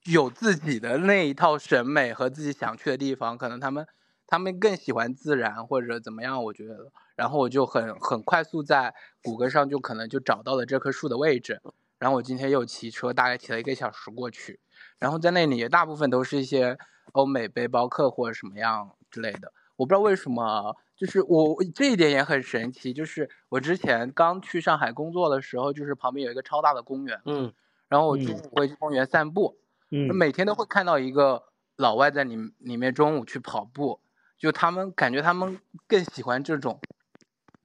[0.04, 3.86] 有自己的那一套审美和自己想去的地方，可能他们
[4.26, 6.42] 他们更喜欢自然或者怎么样。
[6.44, 11.60] 我觉得，然后我就很很快速在谷歌上就可能就找到了这棵树的位置。
[11.98, 14.60] 然后我今天又骑车，大概骑了一个小时过去。
[14.98, 16.78] 然后在那里大部分都是一些
[17.12, 19.52] 欧美背包客或者什么样之类的。
[19.78, 22.92] 我不知道为什么，就是我这一点也很神奇。
[22.92, 27.52] 就是我之前刚去上海工作的时候，就是旁边有一个超大的公园，嗯，
[27.88, 29.56] 然后我中午会去公园散步。
[29.90, 31.44] 嗯，每天都会看到一个
[31.76, 34.00] 老外在里里面中午去跑步，
[34.36, 36.80] 就他们感觉他们更喜欢这种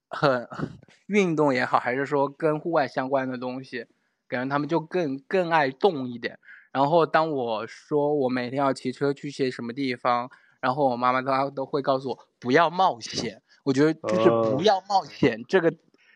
[0.08, 0.48] 很
[1.08, 3.88] 运动也好，还是说跟户外相关的东西，
[4.28, 6.38] 感觉他们就更更爱动一点。
[6.72, 10.30] 然后当我说我每天要骑车去些什么地方，
[10.64, 13.44] 然后我妈妈她都会告诉我不要冒险。
[13.66, 15.74] 我觉得就是不要冒险这个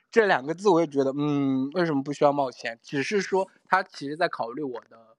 [0.10, 2.80] 这两个字，我也觉得嗯，为什么不需要冒险？
[2.82, 5.18] 只是说他其实在考虑我的。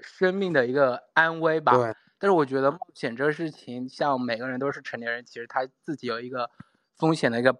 [0.00, 1.72] 生命的一个安危吧。
[1.76, 1.94] 对。
[2.18, 6.50] 但是我觉得冒险这个事情，像每个人都是成年人，其实他自己有一个
[6.96, 7.56] 风险的一个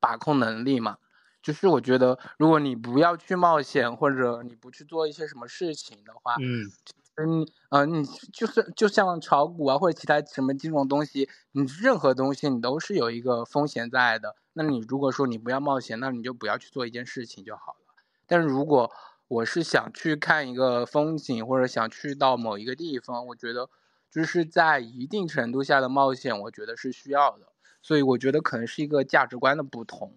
[0.00, 0.98] 把控能力嘛。
[1.42, 6.70] 就是我觉得，如果你不要去冒险，或者你不去做一些什么事情的话，嗯，
[7.16, 14.34] 嗯，呃，你就是就像炒股啊，或者其他什么金融东西，你任何东西你都是有一个风险在的。
[14.54, 17.94] 那你如果说你不要冒险，那你就不要去做一件事情就好了。
[18.26, 18.90] 但是如果
[19.28, 23.68] 我是想去看一个风景，或者想去到某一个地方，我觉得
[24.10, 27.48] 就是在一定程度下的冒险，我觉得是需要的。
[27.82, 30.14] 所以我觉得可能是一个价值观的不同。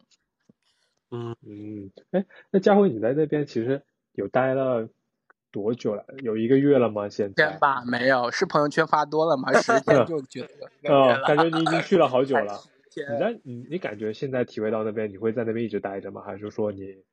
[1.12, 4.88] 嗯嗯，哎，那佳慧你在那边其实有待了
[5.56, 6.04] 多久了？
[6.22, 7.08] 有一个月了吗？
[7.08, 7.48] 现在？
[7.48, 9.54] 天吧，没有，是朋友圈发多了吗？
[9.62, 12.60] 十天 就觉得哦，感觉你已经去了好久了。
[12.94, 16.22] 你在你你感觉现在体会到那边，你会在那边一直待着吗？
[16.26, 17.04] 还是说你？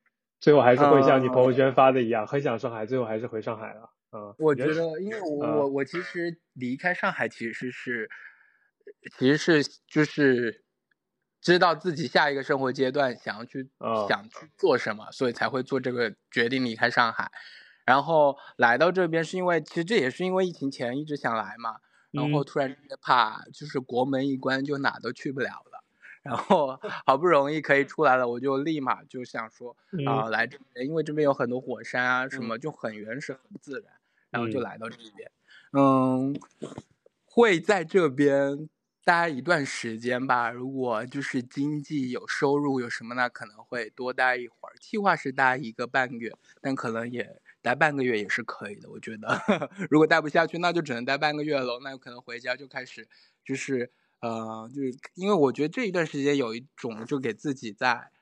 [0.41, 3.91] 最后还是会像你朋友圈发的一样，很想上海，最后还是回上海了。
[4.11, 8.11] 嗯，我觉得，因为我我我其实离开上海其实是，
[9.17, 10.65] 其实是就是
[11.41, 13.71] 知道自己下一个生活阶段想要去
[14.09, 17.31] 想去做什么，所以才会做这个决定离开上海。
[17.85, 21.77] 然后来到这边是因为，其实这也是因为疫情前一直想来嘛，
[22.11, 25.83] 然后突然怕就是国门一关就哪都去不了了。
[26.23, 33.93] 然后好不容易可以出来了，我就立马就想说啊，来这边，因为这边有很多火山啊，什么就很原始、很自然，
[34.31, 35.29] 然后就来到这边。
[35.73, 36.33] 嗯，
[37.25, 38.69] 会在这边
[39.03, 40.53] 待一段时间吧。
[40.53, 44.77] 如果就是经济有收入有什么呢，可能会多待一会儿。
[44.79, 48.91] 计划是待一个半月，但可能也待半个月也是可以的。
[48.91, 49.41] 我觉得
[49.89, 51.81] 如果待不下去，那就只能待半个月了。
[51.83, 53.09] 那可能回家就开始
[53.45, 53.91] 就是。
[54.23, 58.13] 呃，就是因为我觉得这一段时间有一种就给自己在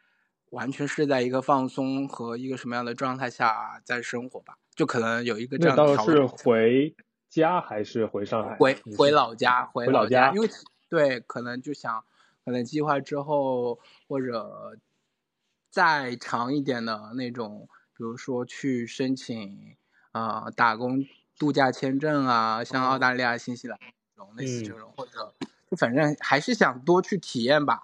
[0.48, 5.98] 完全是在一个放松和一个什么样的状态下在生活吧，就可能有一个这样的。
[5.98, 6.96] 是回
[7.29, 8.57] 家还是回上海？
[8.57, 10.33] 回回老家，回老家。
[10.33, 10.48] 因为
[10.88, 12.03] 对，可能就想
[12.46, 14.79] 可能计划之后或者
[15.68, 17.68] 再长一点的那种，
[18.01, 19.77] 比如说去申请
[20.13, 21.05] 啊打工
[21.39, 25.35] 度假签证啊，像澳大利亚、新西兰这种类似这种或者。
[25.71, 27.83] 就反正还是想多去体验吧。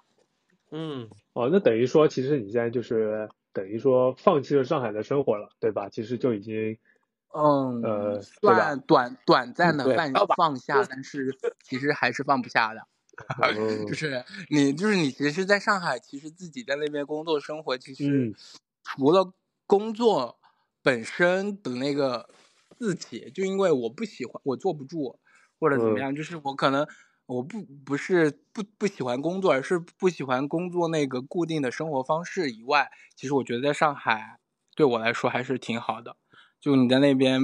[0.71, 5.87] 嗯，哦，那等于说，其实你现在就是等于说放弃了上海的生活了，对吧？
[5.87, 6.79] 其实就已经，
[7.35, 12.81] 嗯，呃，算短短暂的放放下，但是其实还是放不下的。
[13.87, 18.33] 就是你，就是你，其实在上海，其实自己在那边工作生活，其实
[18.83, 19.31] 除了
[19.67, 20.39] 工作
[20.81, 22.27] 本身的那个
[22.79, 25.19] 自己，就因为我不喜欢，我坐不住，
[25.59, 26.87] 或者怎么样，就是我可能。
[27.27, 34.39] 我不不是不不喜欢工作，而是不喜欢工作那个固定的生活方式以外，其实我觉得在上海
[34.77, 36.15] 对我来说还是挺好的。
[36.61, 37.41] 就你在那边，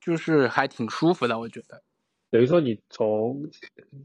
[0.00, 1.82] 就是还挺舒服的，我觉得。
[2.30, 3.42] 等于说你从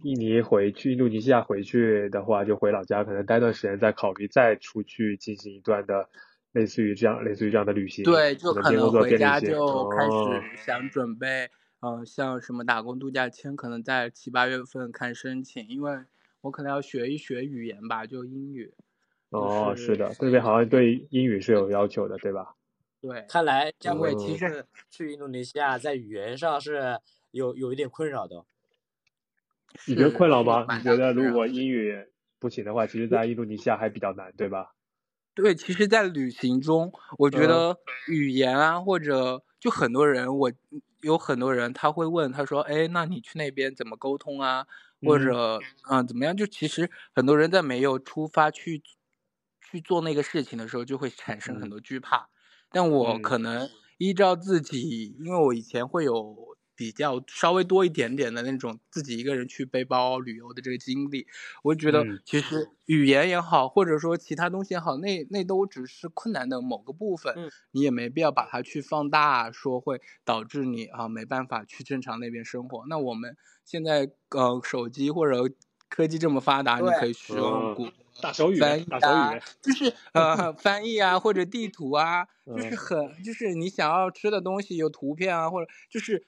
[0.01, 6.09] 印尼回去，印度尼西亚回去的话，就回老家，可能待段时间再考虑再出去进行一段的
[6.57, 8.03] 类似于这样类似于这样的旅行。
[8.03, 11.47] 对，就可能回家就开始想准备。
[11.79, 15.95] 嗯，像什么打工度假签，可能在七八月份看申请，因为
[16.41, 18.73] 我可能要学一学语言吧，就英语。
[19.29, 22.55] 哦，是的，这边好像对英语是有要求的，对吧？
[22.99, 26.99] 对，看来将会其实去印度尼西亚在语言上是
[27.29, 28.43] 有有一点困扰的。
[29.85, 30.65] 你觉得困扰吗？
[30.77, 32.07] 你觉得如果英语
[32.39, 34.73] 不行的话，其实在印度尼西亚还比较难，对吧？
[35.37, 37.77] 对，其实，在旅行中，我觉得
[38.07, 40.51] 语言啊，或者就很多人，我
[41.01, 44.65] 有很多人他会问，他说：“哎，那你去那边怎么沟通啊？
[45.03, 48.81] 或者，嗯，怎么样？”就其实很多人在没有出发去
[49.61, 52.29] 去做那个事情的时候，就会产生很多惧怕。
[52.71, 53.69] 但我可能
[53.99, 56.46] 依照自己，因为我以前会有。
[56.77, 61.25] 比较稍微多一点点的那种自己一个人去背包旅游的这个经历，
[61.63, 67.33] 我觉得其实语言也好，或者说其他东西也好，那那都只是困难的某个部分，
[67.71, 72.85] 你也没必要把它去放大，说会导致你啊没办法去正常那边生活。
[72.87, 75.51] 那我们现在呃手机或者
[75.89, 77.89] 科技这么发达，你可以使用谷
[78.21, 86.27] 大手语翻译啊，就是呃翻译啊或者地图啊，就是很就是你想要吃的东西有图片啊，或者就是。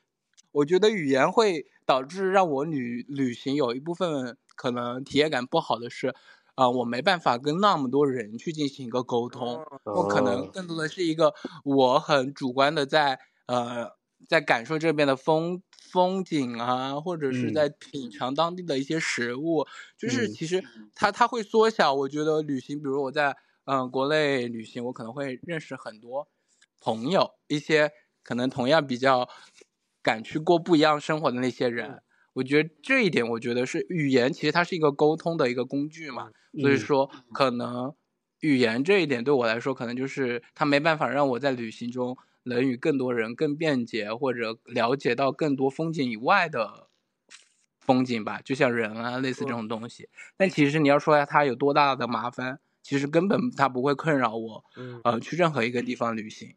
[0.52, 6.14] 我觉得语言会导致让我旅旅行有一部分可能体验感不好的是，
[6.56, 11.34] 啊，我没办法跟那么多人去进行一个沟通，我可能更多的是一个
[11.64, 13.91] 我很主观的在呃
[14.28, 19.66] 在感受这边的风风景啊，或者是在品尝当地的一些食物，
[19.97, 20.64] 就是其实
[20.95, 21.93] 它它会缩小。
[21.93, 23.36] 我觉得旅行，比如我在
[23.66, 26.28] 嗯国内旅行，我可能会认识很多
[26.82, 27.91] 朋友，一些
[28.24, 29.30] 可能同样比较。
[30.02, 32.02] 敢去过不一样生活的那些人，
[32.34, 36.32] 我觉得这一点，我觉得是语言，其实它是一个沟通的一个工具嘛。
[36.60, 37.93] 所以说，可能
[38.39, 46.89] 语言这一点对我来说，可能就是它没办法让我在旅行中能与更多人更便捷，或者了解到更多风景以外的
[47.80, 48.41] 风景吧。
[48.43, 50.10] 就像人啊，类似这种东西。
[50.38, 54.64] 但其实你要说它有多大的麻烦，其实根本它不会困扰我。
[55.04, 56.56] 呃，去任何一个地方旅行，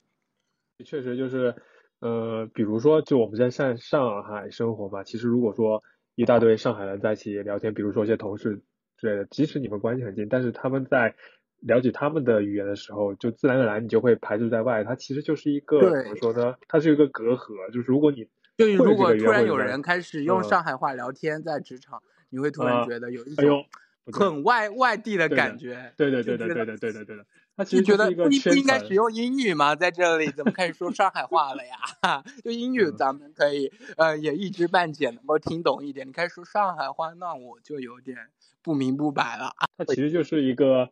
[0.84, 1.55] 确实就是。
[2.03, 5.84] 呃，比如说，就我们在上上海生活吧，其实如果说
[6.16, 8.61] 一大堆上海人在一起聊天，比如说一些同事
[8.98, 11.14] 之类的，即使你们关系很近，但是他们在
[11.61, 14.82] 了解他们的语言的时候，就自然而然你就会排除在外。
[14.82, 16.57] 它其实就是一个怎么说呢？
[16.66, 17.70] 它是一个隔阂。
[17.72, 18.26] 就是如果你
[18.59, 23.64] 就如果突然有人开始用上海话聊天在职场，你会突然觉得有一种
[24.12, 25.92] 很外外地的感觉。
[25.96, 27.16] 对对对对对对对对对
[27.57, 27.64] 的。
[27.70, 29.74] 你觉得不不应该使用英语吗？
[29.76, 32.22] 在这里怎么开始说上海话了呀？
[32.42, 36.07] 就英语咱们可以呃也一知半解，能够听懂一点。
[36.09, 38.16] 你开始说上海话，那我就有点
[38.62, 39.53] 不明不白了。
[39.76, 40.90] 它 其实就是一个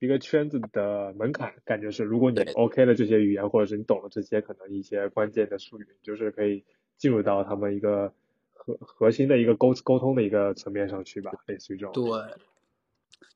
[0.00, 6.64] 一个圈子的门槛，感觉是如果你 OK 了这些语言，或者是你懂了这些可能一些关键的术语，就是可以
[6.98, 8.12] 进入到他们一个
[8.52, 11.92] 核核心的一个沟沟通的一个层面上去吧，类似于这种。
[11.92, 12.34] 对。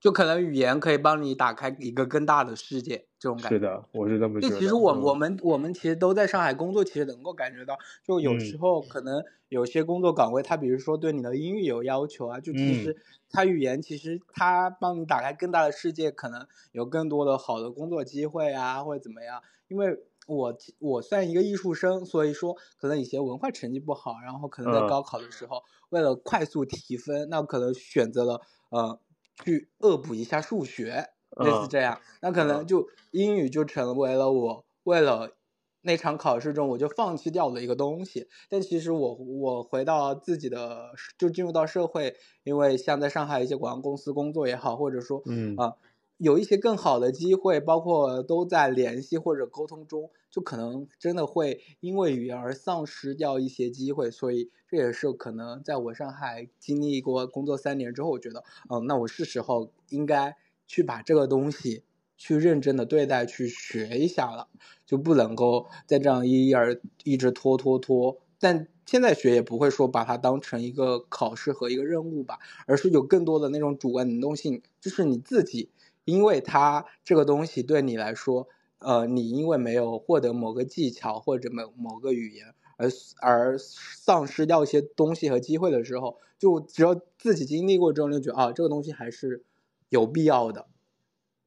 [0.00, 3.56] 就可能语言可以帮你打开一个更大的世界，这种感觉。
[3.56, 4.54] 是的，我是这么觉得。
[4.54, 12.96] 就其实我我们我们其实都在上海工作，其实能够感觉到，就有时候可能有些工作岗位，他比如说对你的英语有要求啊，就其实
[13.30, 19.42] 他语言其实他帮你打开更大的世界，可能有更多的好的工作机会啊，或者怎么样。
[19.68, 29.00] 因为我我算一个艺术生，所以说可能以前文化成绩不好，然后可能在高考的时候为了快速提分，那可能选择了呃。
[29.44, 31.06] 去恶补一下数学，
[31.38, 35.36] 类似这样，那可能就英语就成为了我为了
[35.82, 38.28] 那场考试中我就放弃掉的一个东西。
[38.48, 45.74] 但其实我我回到自己的就进入到社会，因为像在上海一些广告公司工作也好，或者说嗯啊。
[46.18, 61.84] 有一些更好的机会，包括都在联系或者沟通中，就可能真的会因为语言而丧失掉一些机会，所以这也是可能在我上海经历过工作三年之后，我觉得，嗯，那我是时候应该去把这个东西
[62.16, 64.48] 去认真的对待，去学一下了，
[64.84, 68.18] 就不能够再这样一而一直拖拖拖。
[68.40, 75.70] 但现在学也不会说把它当成一个考试和一个任务吧，而是有更多的那种主观能动性，就是你自己。
[76.08, 78.48] 因为它这个东西对你来说，
[78.78, 82.88] 呃，你因为没有获得某个技巧或者某某个语言，而
[83.20, 89.44] 而丧失掉一些东西和机会的时候，就只要自己经历过之后，就觉得啊，这个东西还是
[89.90, 90.66] 有必要的。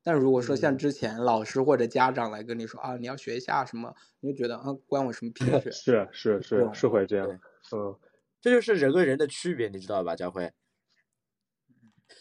[0.04, 5.72] 但如果说像之前老师或者家长来跟你说啊，你要学一下什么，你就觉得啊，关我什么屁 事？
[5.72, 7.28] 是是是是会这样，
[7.74, 7.96] 嗯，
[8.40, 10.54] 这就是人跟人的区别，你知道吧，佳辉？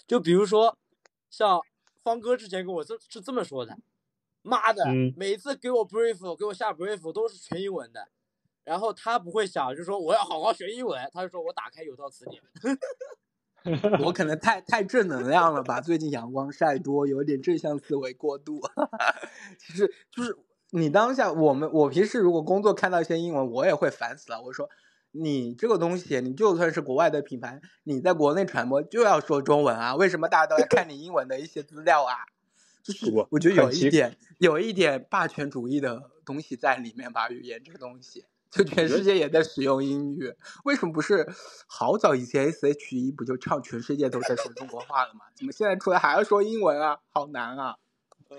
[0.07, 0.79] 就比如说
[1.29, 1.61] 像。
[2.03, 3.79] 方哥之前跟我这是这么说的，
[4.43, 4.85] 妈的，
[5.17, 8.09] 每次给我 brief 给我下 brief 都是全英文的，
[8.65, 12.43] 然后他不会想，就说我要好好学英文，他就说我打开有道词典。
[14.03, 18.59] 我可能太太正能量了吧，最近阳光晒多，有点正向思维过度。
[19.61, 20.35] 其实就是
[20.71, 24.41] 你当下，我们我平时如果工作看到一些英文，我也会烦死了。
[24.41, 24.71] 我说
[25.13, 29.95] 你这个东西，你就算是国外的品牌，你在国内传播就要说中文啊？
[29.97, 32.15] 为什么大家都在看你英文的一些资料啊？
[32.83, 37.29] 就是我觉得有一点，有一点霸权主义的东西在里面吧。
[37.29, 40.33] 语言这个东西，就全世界也在使用英语，
[40.65, 41.29] 为什么不是
[41.67, 45.21] 好早以前 S H E 不就唱全世界都在说中国话了吗？
[45.35, 47.01] 怎么现在出来还要说英文啊？
[47.11, 47.77] 好难啊！
[48.31, 48.39] 嗯，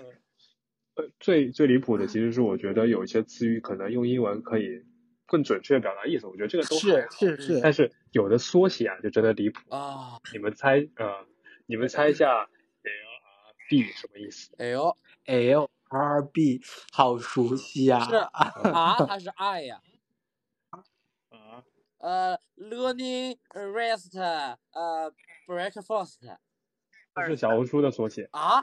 [0.96, 4.84] 呃，最最离谱的其实是我觉得有一些词语可能用英文可以
[5.32, 10.20] 更准确表达意思，我觉得这个都是是是，但是有的缩写啊就真的离谱啊！
[10.30, 11.26] 你们猜呃，
[11.64, 12.50] 你们猜一下。
[12.84, 16.60] LRB 什么意思？L L R B
[16.92, 18.04] 好熟悉啊！
[18.04, 19.80] 是 R 还是 I 呀？
[21.30, 21.64] 啊？
[21.96, 25.14] 呃，Learning Rest 呃
[25.46, 26.36] Breakfast
[27.14, 28.62] 这是小红书的缩写啊？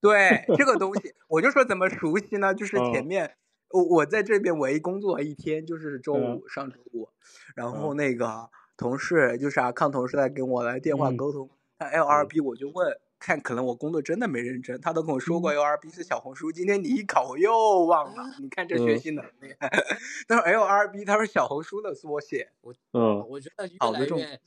[0.00, 2.52] 对，这个东西我就说怎么熟悉呢？
[2.52, 3.36] 就是前面
[3.70, 7.08] 我我在这边唯一工作一天就是周五上周五，
[7.54, 12.98] 然后那个同事就是啊，康同事在跟我来电话沟通，他 L R B 我就问。
[13.22, 16.50] 看，可能我工作真的没认真，他都跟我说过 L R B 是小红书。
[16.50, 18.24] 今天你一考，我又忘了。
[18.40, 19.54] 你看这学习能力。
[20.26, 22.50] 但是 L R B 它是小红书的缩写。
[22.62, 24.40] 我嗯，我觉得越来越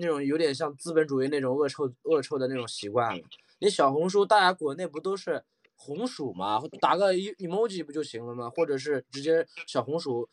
[0.00, 3.22] 那种有点像资本主义那种恶臭恶臭的那种习惯了。
[3.60, 5.44] 你小红书，大家国内不都是
[5.82, 6.60] 红薯嘛？
[6.78, 8.50] 打个 emoji 不就行了吗？
[8.50, 10.28] 或者是直接小红薯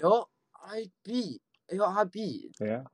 [0.00, 2.52] ，L I B L I B。
[2.56, 2.84] 对呀。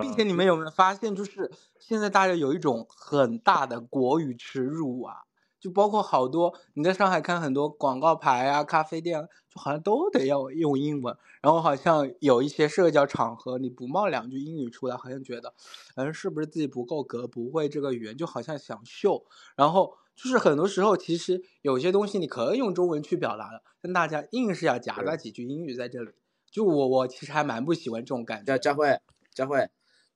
[0.00, 1.50] 并且你们有没有发现，就是
[1.80, 5.24] 现在大家有一种很大的国语耻辱啊，
[5.58, 15.52] 就包括好多你在上海看很多广告牌啊、咖啡店，就好像都得要用英文，然后好像有一些社交场合你不冒两句英语出来，好像觉得，
[15.96, 19.26] 嗯，是不是自己不够格，不会这个语言，就好像想秀。
[19.56, 26.12] 然后就是很多时候，其实有些东西你可以用中文去表达的，但大家硬是要夹杂几句英语在这里，
[26.50, 28.58] 就我我其实还蛮不喜欢这种感觉。
[28.58, 29.00] 佳慧，
[29.32, 29.68] 佳慧。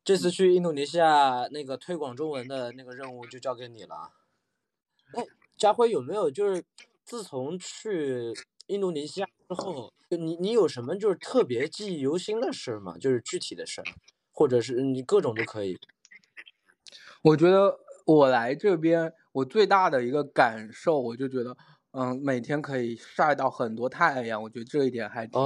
[0.05, 4.13] 这次去印度尼西亚那个推广中文的那个任务就交给你了。
[5.15, 5.25] 哎，
[5.57, 6.63] 佳辉有没有就是
[7.07, 8.35] 自从去
[8.67, 12.99] 印度尼西亚之后，你你有什么就是特别记忆犹新的事吗？
[12.99, 13.83] 就是具体的事，
[14.31, 15.79] 或者是你各种都可以。
[17.23, 21.57] 我觉得我来这边，我最大的一个感受，我就觉得，
[21.93, 25.39] 嗯，每天可以晒到很多太阳，我觉得这一点还挺，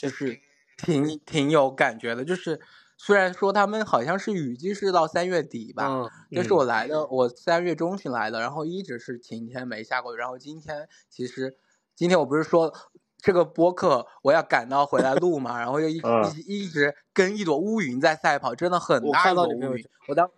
[0.00, 0.40] 就是
[0.76, 2.60] 挺挺有感觉的，就是。
[2.96, 11.58] 虽然说他们好像是雨季是到三月底吧，但是我来的我三月中旬来的，然后一直是晴天没下过雨，然后今天其实
[11.96, 12.72] 今天我不是说
[13.18, 16.00] 这个播客我要赶到回来录嘛，然后又一
[16.46, 19.84] 一一直跟一朵乌云在赛跑，真的很大一朵乌云。
[20.08, 20.30] 我当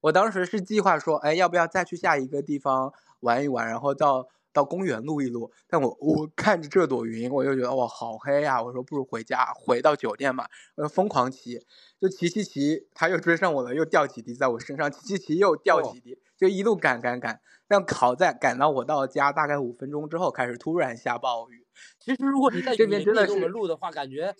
[0.00, 4.28] 我当时是计划说，哎，要不要再去下一个地方玩一玩，然后到。
[4.52, 8.60] 到公园录一录，但我我看着这朵云，我就觉得哇好黑呀！
[8.60, 10.44] 我说不如回家，回到酒店嘛。
[10.74, 11.64] 我疯狂骑，
[12.00, 17.40] 就骑骑骑，他又追上我了，又掉几滴在我身上，骑骑骑又掉几滴，就一路赶赶赶。
[17.68, 21.64] 但好在赶到我到家大概五分钟之后，开始突然下暴雨。
[22.00, 24.34] 其实如果你在这边真的给我们录的话，感觉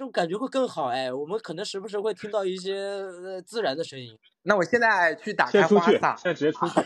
[0.00, 1.12] 这种感觉会更好哎。
[1.12, 4.18] 我们可能时不时会听到一些呃自然的声音。
[4.44, 6.80] 那我现在去打开花洒，现在直接出去。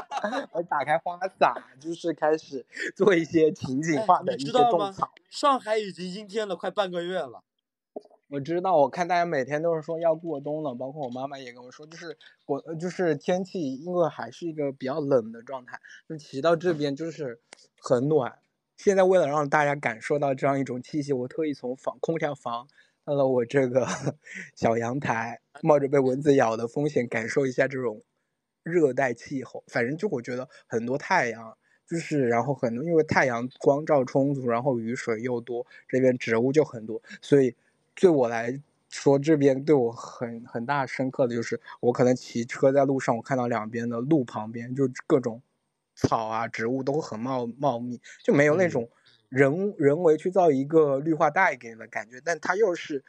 [0.50, 2.64] 我打开花洒，就是开始
[2.96, 5.12] 做一些情景化的一些种草。
[5.28, 7.42] 上海已经阴天了，快半个月了。
[8.32, 17.42] 我知道，我看大家每天都是说要过冬了，包括我妈妈也跟我说，就是过就是天气，因为还是一个比较冷的状态，就骑到这边就是
[17.78, 18.38] 很暖。
[18.76, 22.66] 现在为了让大家感受到这样一种气息，我特意从房空调房。
[23.06, 23.86] 到了我这个
[24.56, 28.02] 小阳台，冒着被蚊子咬的风险，感受一下这种
[28.62, 29.62] 热带气候。
[29.66, 37.02] 反正就我觉得很多太阳，就是然后很多因为太阳光照充足，然后雨水又多，这边植物就很多。
[37.20, 37.54] 所以
[37.94, 38.58] 对我来
[38.88, 45.42] 说，这边对我很很大深刻的就是，我可能骑车在路上，我看到两边的路旁边就各种
[45.94, 48.88] 草啊植物都很茂茂密，就没有那种。
[49.30, 53.02] 人人为去造一个绿化带给你的感觉，但它又是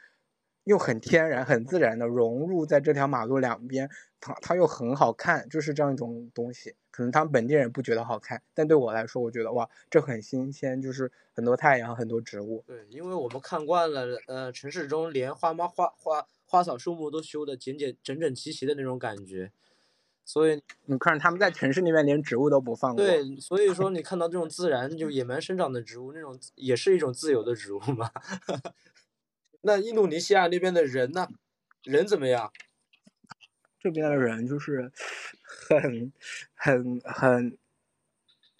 [0.64, 6.74] 又很天然、很自然的融入在这条马路两边，它它又很好看，就是这样一种东西。
[6.90, 12.64] 可能他们本地人不觉得好看，但对我来说，我觉得哇，这很新鲜，就是很多太阳、很多植物。
[12.66, 19.52] 对，因为我们看惯了，呃，城市中连花猫、花花花草树木都修的简简整整齐齐的那种感觉。
[20.26, 23.02] 所以你看，他们在城市里面连植物都不放过。
[23.02, 28.10] 对，所以说你看到这种自然就野蛮生长的植物，那种也是一种自由的植物嘛。
[29.62, 31.28] 那印度尼西亚那边的人呢？
[31.84, 32.52] 人怎么样？
[33.78, 34.90] 这边的人就是
[35.68, 36.12] 很、
[36.54, 37.56] 很、很、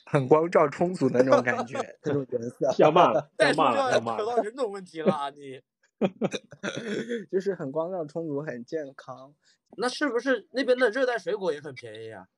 [0.04, 2.72] 很光照充足的那种感觉，那种颜色。
[2.78, 5.60] 要骂了， 要骂了，要扯到人种问题了，你。
[7.30, 9.34] 就是很光照充足，很健康。
[9.78, 12.28] 那是不是那边的热带水果也很便宜啊？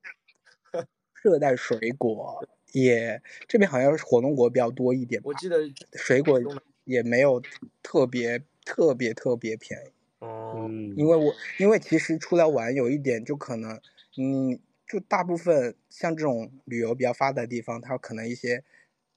[1.23, 5.57] 热带水果也这边好像是火龙果比较多一点，我记得
[5.93, 6.39] 水果
[6.85, 7.41] 也没有
[7.83, 9.91] 特别特别特别便宜。
[10.19, 13.79] 哦，嗯，因为我因为其实出来玩有一点就可能，
[14.17, 18.63] 嗯，就大部分像这种旅游比较发达的地方，它可能一些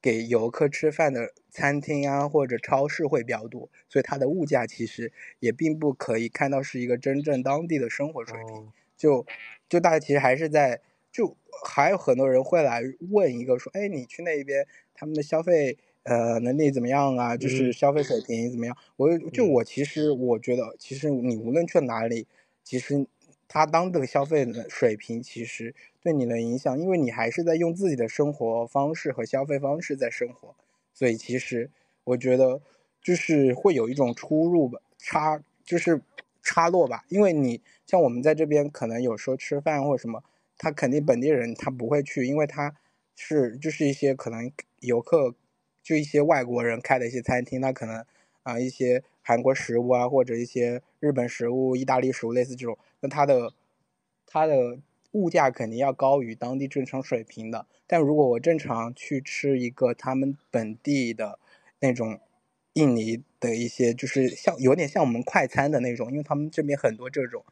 [0.03, 8.57] 给游客吃饭的餐厅啊或者超市会比较多，所以它的物价其实也并不可以看到是一个真正当地的生活水平。
[8.57, 9.27] 哦就
[9.69, 10.81] 就大家其实还是在
[11.11, 17.37] 就还有很多人会来问一个说，哎，你去那边他们的消费呃能力怎么样啊？
[17.37, 18.77] 就是嗯消费水平怎么样？
[18.97, 22.29] 我就嗯我其实我觉得，其实你无论去哪里，
[22.63, 23.05] 其实
[23.55, 30.55] 他当地的消费水平其实对你的影响，因为你还是在用自己的生活方式和消费方式在生活，
[30.95, 31.71] 所以其实
[32.05, 32.63] 我觉得
[33.03, 36.01] 就是会有一种出入吧，差就是
[36.43, 40.25] 差落吧，因为你像我们在这边可能有时候吃饭或者什么，
[40.57, 42.75] 他肯定本地人他不会去，因为他
[43.15, 44.51] 是就是一些可能
[44.81, 45.35] 游客
[45.83, 48.03] 就一些外国人开的一些餐厅，那可能
[48.45, 53.53] 啊、一些韩国食物啊或者一些日本食物、意大利食物类似这种，那它的
[54.27, 54.79] 它的
[55.13, 57.67] 物价肯定要高于当地正常水平的。
[57.87, 61.39] 但如果我正常去吃一个他们本地的
[61.81, 62.19] 那种
[62.75, 67.45] 印尼的一些，就是像有点像我们快餐的那种，因为他们这边很多这种，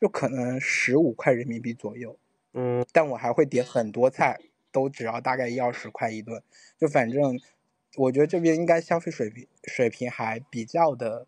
[0.00, 2.16] 就可能十五块人民币左右。
[2.54, 4.38] 嗯，但我还会点很多菜，
[4.72, 6.42] 都只要大概一二十块一顿。
[6.78, 7.38] 就反正
[7.96, 11.26] 我觉得这边应该消费水平水平还比较的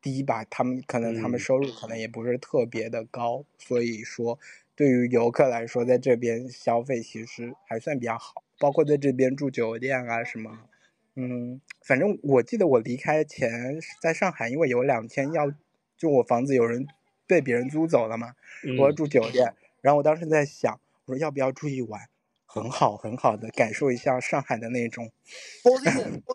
[0.00, 4.38] 低吧，他们可能他们嗯收入可能也不是特别的高，所以说
[4.76, 10.68] 对于游客来说，在这边消费其实还算比较好，包括在这边住酒店啊什么。
[11.16, 15.50] 嗯，反正我记得我离开前在上海，因为有两天要，
[15.96, 16.86] 就我房子有人
[17.26, 18.34] 被别人租走了嘛，
[18.78, 22.08] 我要嗯住酒店，然后我当时在想，我说要不要住一晚，
[22.54, 25.10] 很好很好的感受一下上海的那种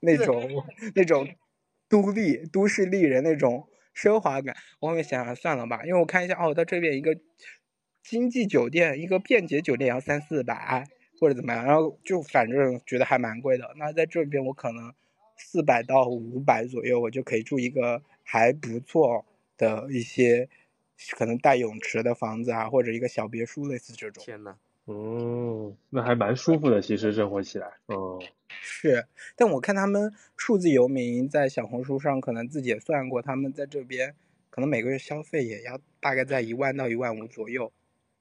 [0.02, 1.30] 那 种那种
[1.88, 4.54] 都丽都市丽人那种奢华感。
[4.82, 7.18] 我后面想想算了吧，因为我看一下哦，到这边一个
[8.04, 10.86] 经济酒店，一个便捷酒店要三四百
[11.22, 13.74] 或者怎么样，然后就反正觉得还蛮贵的。
[13.78, 14.94] 那在这边我可能
[15.38, 20.50] 四百到五百左右，我就可以住一个还不错的一些
[21.12, 24.22] 可能带泳池的房子啊，或者一个小别墅类似这种。
[24.22, 24.58] 天呐，
[24.92, 28.20] 哦，那还蛮舒服的，其实生活起来，哦，
[28.50, 34.16] 是，但我看他们数字游民在小红书上可能自己也算过，他们在这边
[34.50, 37.72] 可能每个月消费也要大概在一万到一万五左右，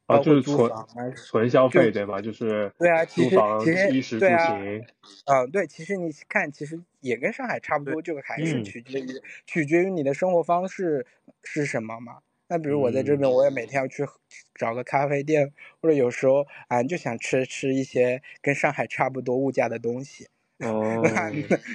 [0.04, 0.70] 啊，就是纯。
[1.16, 2.20] 纯消费对吧？
[2.20, 4.84] 就是对啊，其实其实衣食住行，
[5.24, 9.06] 嗯，对，其实你看，其实也跟上海差不多，这个还是嗯取决于
[9.46, 11.06] 取决于你的生活方式
[11.42, 12.18] 是什么嘛。
[12.48, 14.04] 那比如我在这边，嗯我也每天要去
[14.54, 20.28] 找个咖啡店，或者有时候啊就想吃吃一些跟上海差不多物价的东西。
[20.58, 21.30] 哦，那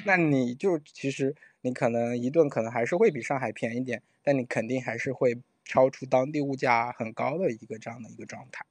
[0.06, 8.66] 那你就其实你可能一顿可能还是会比上海便宜点，但你肯定还是会超出当地物价很高的一个这样的一个状态。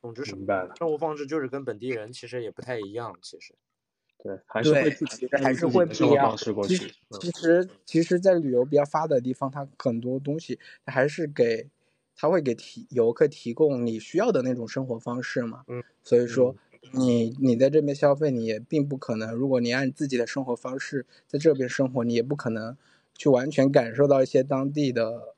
[0.00, 3.54] 总之是明白了，生活方式就是跟本地人其实也不太一样，其实。
[4.22, 11.68] 对，还是会，自己还是带入自己会不一样其实，嗯其实其实，在旅游比较发达的地方，它很多东西它还是给，
[12.14, 15.64] 它会给提游客提供你需要的那种生活方式嘛。
[15.68, 15.82] 嗯。
[16.04, 16.54] 所以说，
[16.92, 22.76] 你你在这边消费，你也并不可能，如果你按自己的生活方式在这边生活，你也不可能
[23.16, 25.34] 去完全感受到一些当地的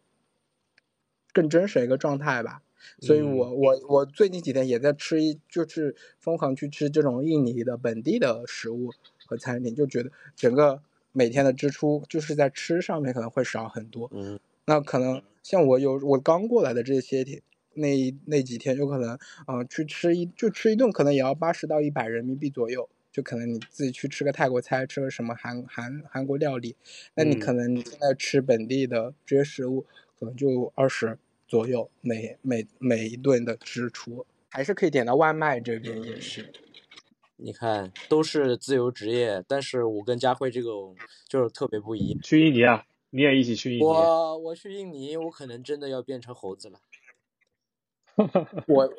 [1.35, 2.64] 更真实的一个状态吧。
[3.01, 8.91] 所以嗯我我我最近几天也在吃一，就是疯狂去吃这种印尼的本地的食物
[9.27, 10.83] 和餐厅，就觉得整个
[11.13, 14.11] 每天的支出就是在吃上面可能会少很多。
[14.13, 17.43] 嗯，那可能像我有我刚过来的这些天，
[17.75, 22.89] 那那几天有可能，呃，去吃一就吃一顿，可能也要八十到一百人民币左右。
[23.15, 26.75] 就可能你自己去吃个泰国菜，吃个什么韩韩韩国料理，
[27.15, 29.87] 那你嗯可能你现在吃本地的这些食物，
[30.19, 31.17] 可能就二十
[31.47, 36.53] 左右每每每一顿的支出，还是可以点到外卖，这边也是。
[37.37, 40.97] 你看都是自由职业，但是我跟佳慧这种
[41.29, 42.21] 就是特别不一样。
[42.23, 43.83] 去印尼啊，你也一起去印尼？
[43.83, 46.79] 我我去印尼，我可能真的要变成猴子了。
[48.69, 48.95] 我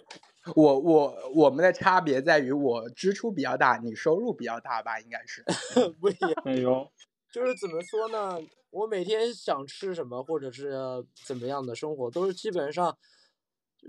[0.54, 5.43] 我我我们的差别在于我支出比较大，你收入比较大吧，应该是。
[6.02, 6.91] 不一样，哎呦，
[7.36, 8.42] 就是怎么说呢？
[8.70, 12.98] 我每天想吃什么，或者是怎么样的生活，都是基本上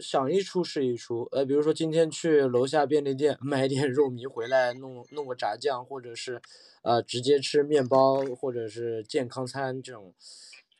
[0.00, 1.28] 想一出是一出。
[1.30, 6.42] 呃，比如说今天去楼下便利店买点肉糜回来，弄弄个炸酱，或者是
[6.82, 10.12] 呃直接吃面包，或者是健康餐这种，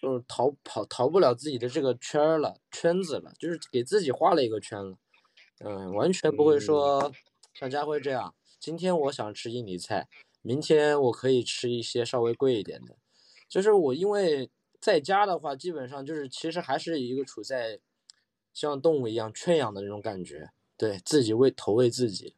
[0.02, 4.98] 就是逃跑逃不了自己的这个圈儿了圈子了，就是给自己画了一个圈了。
[5.60, 7.12] 嗯，完全不会说
[7.54, 10.08] 像家辉这样，今天我想吃印尼菜，
[10.46, 12.96] 明天我可以吃一些稍微贵一点的。
[13.48, 14.48] 就是我因为
[14.80, 17.80] 在家的话，基本上就是其实还是一个处在
[18.54, 22.36] 像动物一样圈养的那种感觉，对自己喂投喂自己。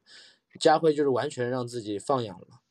[0.59, 2.63] 家辉就是完全让自己放养了，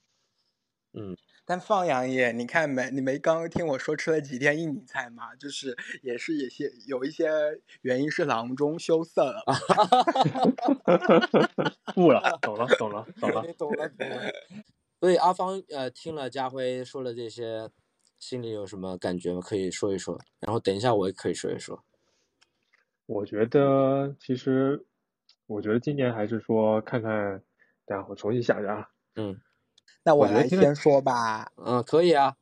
[0.93, 1.15] 嗯。
[1.45, 2.91] 但放养也，你看没？
[2.91, 5.33] 你没刚刚听我说吃了几天印尼菜吗？
[5.35, 7.29] 就是也是有些有一些
[7.83, 9.45] 原因是囊中羞涩了。
[11.95, 14.33] 悟了，懂了，懂了，懂了，懂了，懂了。
[14.99, 17.69] 所以阿芳呃听了家辉说了这些，
[18.17, 19.41] 心里有什么感觉吗？
[19.41, 20.19] 可以说一说。
[20.39, 21.83] 然后等一下我也可以说一说。
[23.05, 24.85] 我觉得其实，
[25.45, 27.41] 我觉得今年还是说看看，
[27.85, 28.89] 等下我重新想想啊。
[29.15, 29.39] 嗯。
[30.03, 31.51] 那我来先说吧。
[31.57, 32.35] 嗯，可以啊。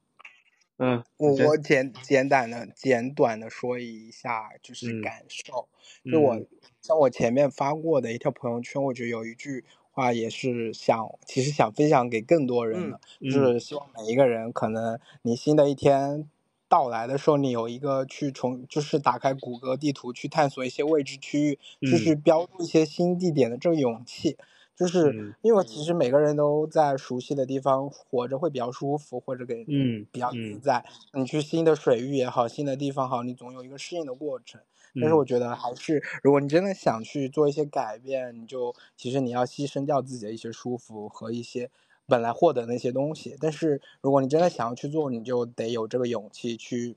[0.77, 5.69] 嗯，我我简简短的简短的说一下，就是感受。
[6.11, 6.45] 就我
[6.81, 9.65] 像我前面发过的一条朋友圈，我觉得有一句
[9.95, 16.29] 话也是想，其实想分享给更多人的，就是希望每一个人，可能你新的一天
[16.67, 24.37] 到来的时候，你有一个去重，就是打开谷歌地图去探索一些未知区域，就是标注一些新地点的这个勇气。
[24.77, 30.83] 就是因为其实每个人都在熟悉的地方活着会比较舒服，或者给嗯比较自在。
[31.13, 34.59] 你去新的水域也好，新的地方好，你总有一个适应的过程。
[34.99, 41.69] 但是我觉得还是，如果你真的想去做一些改变，你就其实你要牺牲掉自己的一些舒服和一些
[42.05, 43.35] 本来获得那些东西。
[43.39, 46.95] 但是如果你真的想要去做，你就得有这个勇气去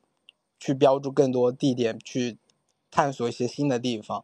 [0.59, 2.39] 去标注更多地点，去
[2.91, 4.23] 探索一些新的地方，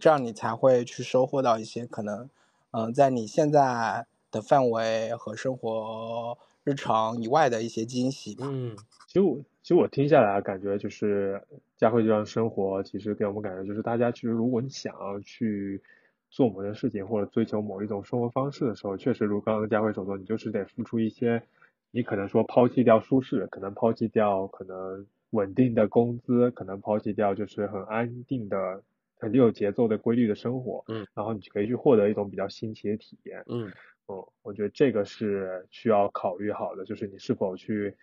[0.00, 2.28] 这样你才会去收获到一些可能。
[2.72, 8.50] 嗯，在你现在的范围和生活日常以外的一些惊喜吧。
[8.50, 11.40] 嗯，其实我其实我听下来感觉就是
[11.76, 15.82] 佳慧这样生活，其实给我们感觉就是大家其实如果你想要去
[16.30, 21.42] 做某件事情或者追求某一种生活方式的时候，确实如刚刚佳慧所说，你就是得付出一些，
[21.90, 28.82] 你可能说抛弃掉舒适，可能抛弃掉可能稳定的工资，可能抛弃掉就是很安定的。
[29.16, 33.72] 很有节奏的规律的生活，嗯，然后你就可以去获得一种比较新奇的体验，嗯，
[34.08, 37.96] 嗯，我觉得这个是需要考虑好的，就是你是否去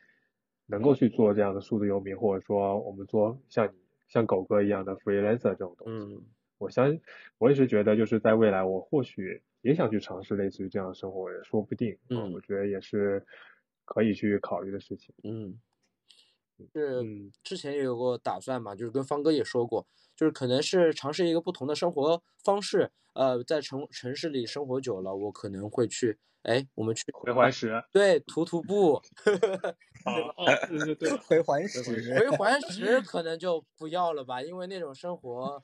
[0.71, 3.73] 能够去做这样的数字游民，或者说我们做像你
[4.07, 6.23] 像狗哥一样的 freelancer 这种东西，嗯，
[6.57, 6.97] 我相
[7.37, 13.23] 我也是觉得就是在未来我或许也想去尝试类似于这样的生活，也说不定，嗯，我觉得也是
[13.83, 15.59] 可以去考虑的事情，嗯，
[16.73, 19.87] 是之前也有过打算嘛，就是跟方哥也说过。
[20.15, 30.67] 就是可能是尝试一个不同的生活方式，呃，在城城市里生活久了，我可能会去，哎，我们去回环石，对，徒徒步， 对吧？
[30.67, 31.81] 对对对，回环石，
[32.19, 35.63] 回环石可能就不要了吧，因为那种生活，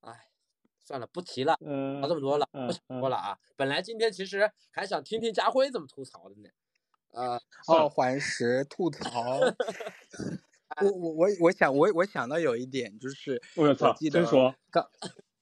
[0.00, 0.30] 哎，
[0.78, 3.38] 算了，不提了，嗯，聊这么多了，不想说了啊。
[3.54, 6.48] 本来今天其实还想听听家辉怎么吐槽的呢，
[7.12, 9.38] 呃，哦，环石吐槽。
[10.80, 14.24] 我我我我想我我想到有一点就是，我记得
[14.70, 14.88] 刚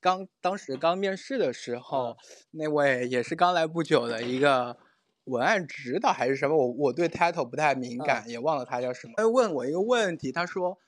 [0.01, 2.17] 刚当时刚面试的时候，
[2.53, 4.79] 那位也是刚来不久的一个
[5.25, 9.15] 文案指导还是什么，我我对 title 不太敏感，也忘了他叫什么。
[9.17, 10.79] 他问我一个问题，他说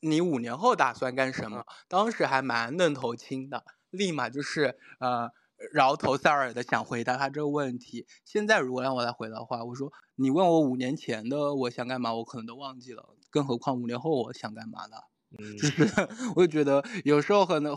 [0.00, 1.64] 你五年后打算干什么？
[1.88, 5.32] 当时还蛮愣头青的，立马就是呃。
[5.74, 8.06] 饶头丧耳的想回答他这个问题。
[8.24, 14.96] 现在如果让我来回答的话，我说你问我五年前的我想干嘛，我可能都忘记了，更何况五年后我想干嘛呢？
[15.38, 17.74] 嗯，就是我就觉得有时候可能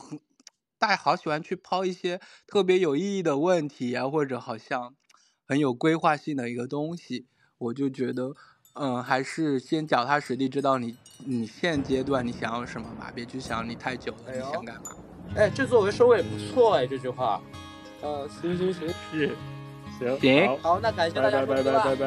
[0.78, 4.94] 大家好喜欢去抛一些特别有意义的问题啊，或者好像
[5.48, 7.28] 很有规划性的一个东西，
[7.60, 8.34] 我就觉得
[8.74, 14.92] 嗯，还是先脚踏实地，知道你你现阶段你想要什么吧，别去想你太久了你想干嘛。
[15.38, 17.42] 哎，这作为收尾不错哎，这句话。
[18.02, 19.34] 呃，行行行，是，
[20.04, 22.06] 行行，好，那感谢大家，拜拜拜拜拜拜，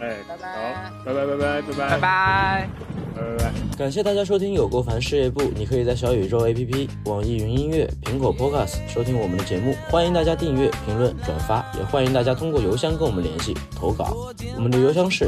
[0.00, 1.88] 哎，拜拜，好，拜拜拜拜拜拜。
[1.88, 2.68] 拜拜。
[3.16, 15.26] 拜拜，感谢大家收听有够烦事业部，你可以在小宇宙 APP、网易云音乐、苹果 Podcast 收听我们的节目，欢迎大家订阅、评论、转发，也欢迎大家通过邮箱跟我们联系投稿，我们的邮箱是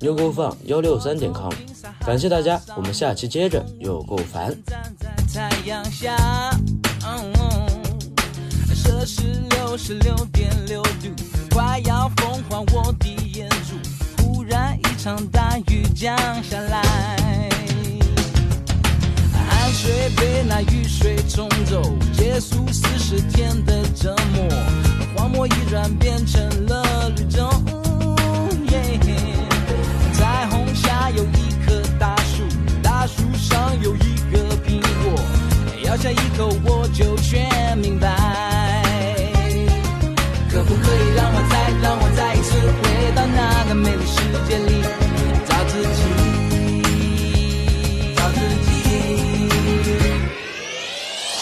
[0.00, 1.50] u g o f u n 幺六三点 com，
[2.06, 4.56] 感谢大家，我们下期接着有够烦。
[8.86, 11.10] 摄氏六十六点六度，
[11.50, 13.74] 快要风化我的眼珠。
[14.22, 16.80] 忽然一场大雨降下来，
[19.32, 21.82] 汗水被那雨水冲走，
[22.12, 24.48] 结束四十天的折磨，
[25.16, 27.50] 荒漠已然变成了绿洲。
[30.12, 32.44] 彩虹下有一棵大树，
[32.82, 34.35] 大树上有一个，
[35.96, 38.06] 咬下一口我就全明白。
[40.50, 42.82] 可不可以让我再让我再一次回
[43.14, 44.82] 到那个美丽世界里，
[45.46, 46.02] 找自己，
[48.14, 48.68] 找自己。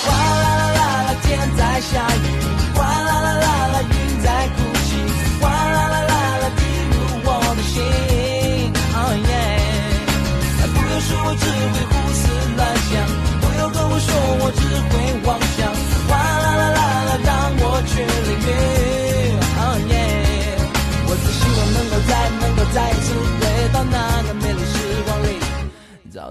[0.04, 1.26] 哗啦啦啦啦，天
[1.56, 2.18] 在下雨，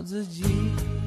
[0.03, 1.02] 自己。